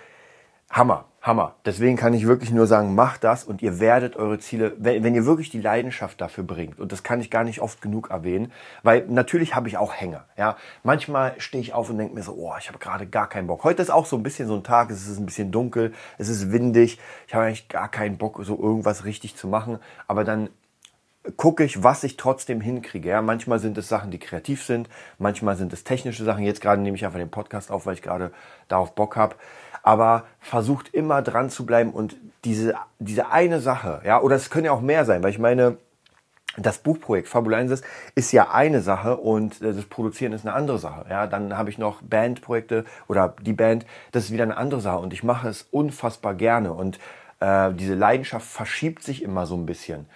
Hammer, 0.70 1.04
Hammer. 1.22 1.56
Deswegen 1.66 1.98
kann 1.98 2.14
ich 2.14 2.28
wirklich 2.28 2.52
nur 2.52 2.66
sagen, 2.66 2.96
macht 2.96 3.26
das 3.26 3.44
und 3.44 3.62
ihr 3.62 3.82
werdet 3.82 4.16
eure 4.16 4.40
Ziele, 4.40 4.74
wenn, 4.78 5.04
wenn, 5.04 5.16
ihr 5.16 5.26
wirklich 5.26 5.50
die 5.50 5.60
Leidenschaft 5.60 6.22
dafür 6.22 6.46
bringt. 6.46 6.80
Und 6.80 6.94
das 6.94 7.04
kann 7.04 7.20
ich 7.20 7.30
gar 7.30 7.44
nicht 7.44 7.60
oft 7.60 7.82
genug 7.82 8.10
erwähnen, 8.10 8.54
weil 8.82 9.06
natürlich 9.10 9.56
habe 9.56 9.68
ich 9.68 9.76
auch 9.76 9.94
Hänger. 9.94 10.28
Ja, 10.38 10.56
manchmal 10.84 11.34
stehe 11.42 11.62
ich 11.62 11.74
auf 11.74 11.90
und 11.90 11.98
denke 11.98 12.16
mir 12.16 12.24
so, 12.24 12.36
oh, 12.36 12.54
ich 12.58 12.70
habe 12.70 12.80
gerade 12.80 13.06
gar 13.06 13.28
keinen 13.28 13.48
Bock. 13.48 13.66
Heute 13.66 13.82
ist 13.82 13.90
auch 13.90 14.06
so 14.06 14.16
ein 14.16 14.24
bisschen 14.24 14.48
so 14.48 14.56
ein 14.56 14.64
Tag, 14.64 14.92
es 14.92 15.10
ist 15.10 15.20
ein 15.20 15.26
bisschen 15.26 15.52
dunkel, 15.52 15.92
es 16.18 16.30
ist 16.30 16.54
windig. 16.54 17.00
Ich 17.28 17.36
habe 17.36 17.48
eigentlich 17.48 17.68
gar 17.68 17.92
keinen 17.92 18.18
Bock, 18.18 18.40
so 18.44 18.58
irgendwas 18.58 19.04
richtig 19.04 19.36
zu 19.36 19.50
machen. 19.50 19.80
Aber 20.08 20.24
dann 20.24 20.48
gucke 21.38 21.64
ich, 21.64 21.84
was 21.84 22.04
ich 22.04 22.18
trotzdem 22.18 22.62
hinkriege. 22.62 23.10
Ja, 23.10 23.22
manchmal 23.22 23.60
sind 23.60 23.78
es 23.78 23.90
Sachen, 23.90 24.12
die 24.12 24.20
kreativ 24.20 24.64
sind, 24.64 24.90
manchmal 25.18 25.56
sind 25.58 25.74
es 25.74 25.84
technische 25.84 26.24
Sachen. 26.24 26.44
Jetzt 26.44 26.62
gerade 26.62 26.82
nehme 26.82 26.96
ich 26.96 27.06
einfach 27.06 27.20
den 27.20 27.32
Podcast 27.32 27.72
auf, 27.72 27.86
weil 27.86 27.94
ich 27.94 28.02
gerade 28.02 28.32
darauf 28.68 28.96
Bock 28.96 29.16
habe. 29.16 29.36
Aber 29.84 30.26
versucht 30.40 30.94
immer 30.94 31.22
dran 31.22 31.50
zu 31.50 31.66
bleiben 31.66 31.92
und 31.92 32.16
diese, 32.44 32.76
diese 33.00 33.32
eine 33.32 33.60
Sache, 33.60 34.02
ja, 34.06 34.22
oder 34.22 34.36
es 34.36 34.50
können 34.50 34.66
ja 34.66 34.72
auch 34.72 34.82
mehr 34.82 35.06
sein, 35.06 35.24
weil 35.24 35.32
ich 35.32 35.40
meine, 35.40 35.78
das 36.58 36.80
Buchprojekt 36.80 37.28
Fabulensis 37.28 37.82
ist 38.16 38.32
ja 38.32 38.52
eine 38.52 38.82
Sache 38.82 39.18
und 39.18 39.62
äh, 39.62 39.74
das 39.74 39.86
Produzieren 39.86 40.34
ist 40.34 40.46
eine 40.46 40.56
andere 40.56 40.80
Sache. 40.80 41.06
Ja, 41.10 41.28
dann 41.28 41.58
habe 41.58 41.70
ich 41.70 41.78
noch 41.78 42.02
Bandprojekte 42.02 42.86
oder 43.08 43.36
die 43.42 43.54
Band, 43.54 43.86
das 44.12 44.26
ist 44.26 44.32
wieder 44.32 44.44
eine 44.44 44.58
andere 44.58 44.82
Sache 44.82 45.00
und 45.00 45.14
ich 45.14 45.24
mache 45.24 45.48
es 45.48 45.68
unfassbar 45.72 46.34
gerne 46.34 46.74
und 46.74 47.00
äh, 47.40 47.72
diese 47.74 47.96
Leidenschaft 47.96 48.48
verschiebt 48.48 49.04
sich 49.04 49.24
immer 49.24 49.46
so 49.46 49.56
ein 49.56 49.66
bisschen. 49.66 50.08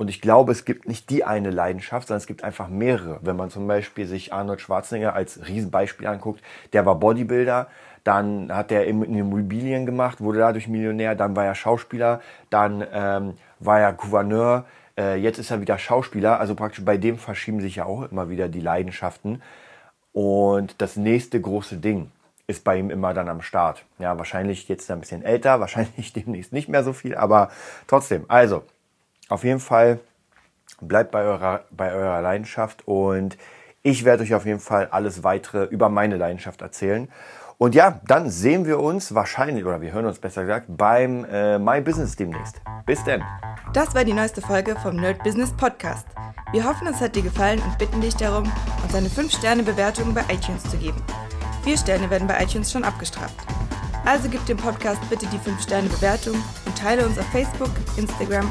Und 0.00 0.08
ich 0.08 0.22
glaube, 0.22 0.50
es 0.52 0.64
gibt 0.64 0.88
nicht 0.88 1.10
die 1.10 1.24
eine 1.24 1.50
Leidenschaft, 1.50 2.08
sondern 2.08 2.22
es 2.22 2.26
gibt 2.26 2.42
einfach 2.42 2.68
mehrere. 2.68 3.18
Wenn 3.20 3.36
man 3.36 3.50
zum 3.50 3.66
Beispiel 3.66 4.06
sich 4.06 4.32
Arnold 4.32 4.62
Schwarzenegger 4.62 5.14
als 5.14 5.46
Riesenbeispiel 5.46 6.06
anguckt, 6.06 6.40
der 6.72 6.86
war 6.86 6.94
Bodybuilder, 6.94 7.66
dann 8.02 8.50
hat 8.50 8.72
er 8.72 8.86
Immobilien 8.86 9.84
gemacht, 9.84 10.22
wurde 10.22 10.38
dadurch 10.38 10.68
Millionär, 10.68 11.16
dann 11.16 11.36
war 11.36 11.44
er 11.44 11.54
Schauspieler, 11.54 12.22
dann 12.48 12.82
ähm, 12.94 13.34
war 13.58 13.78
er 13.78 13.92
Gouverneur, 13.92 14.64
äh, 14.96 15.16
jetzt 15.16 15.38
ist 15.38 15.50
er 15.50 15.60
wieder 15.60 15.76
Schauspieler. 15.76 16.40
Also 16.40 16.54
praktisch 16.54 16.82
bei 16.82 16.96
dem 16.96 17.18
verschieben 17.18 17.60
sich 17.60 17.76
ja 17.76 17.84
auch 17.84 18.10
immer 18.10 18.30
wieder 18.30 18.48
die 18.48 18.62
Leidenschaften. 18.62 19.42
Und 20.14 20.80
das 20.80 20.96
nächste 20.96 21.38
große 21.42 21.76
Ding 21.76 22.10
ist 22.46 22.64
bei 22.64 22.78
ihm 22.78 22.88
immer 22.88 23.12
dann 23.12 23.28
am 23.28 23.42
Start. 23.42 23.84
Ja, 23.98 24.16
wahrscheinlich 24.16 24.66
jetzt 24.66 24.90
ein 24.90 25.00
bisschen 25.00 25.22
älter, 25.22 25.60
wahrscheinlich 25.60 26.14
demnächst 26.14 26.54
nicht 26.54 26.70
mehr 26.70 26.84
so 26.84 26.94
viel, 26.94 27.14
aber 27.14 27.50
trotzdem. 27.86 28.24
Also, 28.28 28.62
auf 29.30 29.44
jeden 29.44 29.60
Fall 29.60 30.00
bleibt 30.80 31.10
bei 31.10 31.22
eurer, 31.22 31.64
bei 31.70 31.92
eurer 31.92 32.20
Leidenschaft 32.20 32.86
und 32.86 33.38
ich 33.82 34.04
werde 34.04 34.24
euch 34.24 34.34
auf 34.34 34.44
jeden 34.44 34.60
Fall 34.60 34.88
alles 34.90 35.24
weitere 35.24 35.64
über 35.64 35.88
meine 35.88 36.16
Leidenschaft 36.16 36.60
erzählen. 36.60 37.08
Und 37.56 37.74
ja, 37.74 38.00
dann 38.06 38.30
sehen 38.30 38.66
wir 38.66 38.80
uns 38.80 39.14
wahrscheinlich, 39.14 39.64
oder 39.64 39.80
wir 39.80 39.92
hören 39.92 40.06
uns 40.06 40.18
besser 40.18 40.42
gesagt, 40.42 40.66
beim 40.68 41.26
äh, 41.26 41.58
My 41.58 41.80
Business 41.80 42.16
demnächst. 42.16 42.60
Bis 42.86 43.04
denn. 43.04 43.22
Das 43.74 43.94
war 43.94 44.04
die 44.04 44.14
neueste 44.14 44.40
Folge 44.40 44.76
vom 44.76 44.96
Nerd 44.96 45.22
Business 45.22 45.54
Podcast. 45.54 46.06
Wir 46.52 46.64
hoffen, 46.64 46.86
es 46.86 47.00
hat 47.00 47.14
dir 47.14 47.22
gefallen 47.22 47.60
und 47.60 47.78
bitten 47.78 48.00
dich 48.00 48.16
darum, 48.16 48.50
uns 48.82 48.94
eine 48.94 49.08
5-Sterne-Bewertung 49.08 50.14
bei 50.14 50.22
iTunes 50.32 50.62
zu 50.70 50.78
geben. 50.78 51.02
Vier 51.62 51.76
Sterne 51.76 52.08
werden 52.08 52.26
bei 52.26 52.42
iTunes 52.42 52.72
schon 52.72 52.82
abgestraft. 52.82 53.36
Also 54.06 54.30
gib 54.30 54.44
dem 54.46 54.56
Podcast 54.56 55.00
bitte 55.10 55.26
die 55.26 55.38
5-Sterne-Bewertung 55.38 56.36
und 56.64 56.78
teile 56.78 57.04
uns 57.04 57.18
auf 57.18 57.26
Facebook, 57.26 57.70
Instagram 57.98 58.50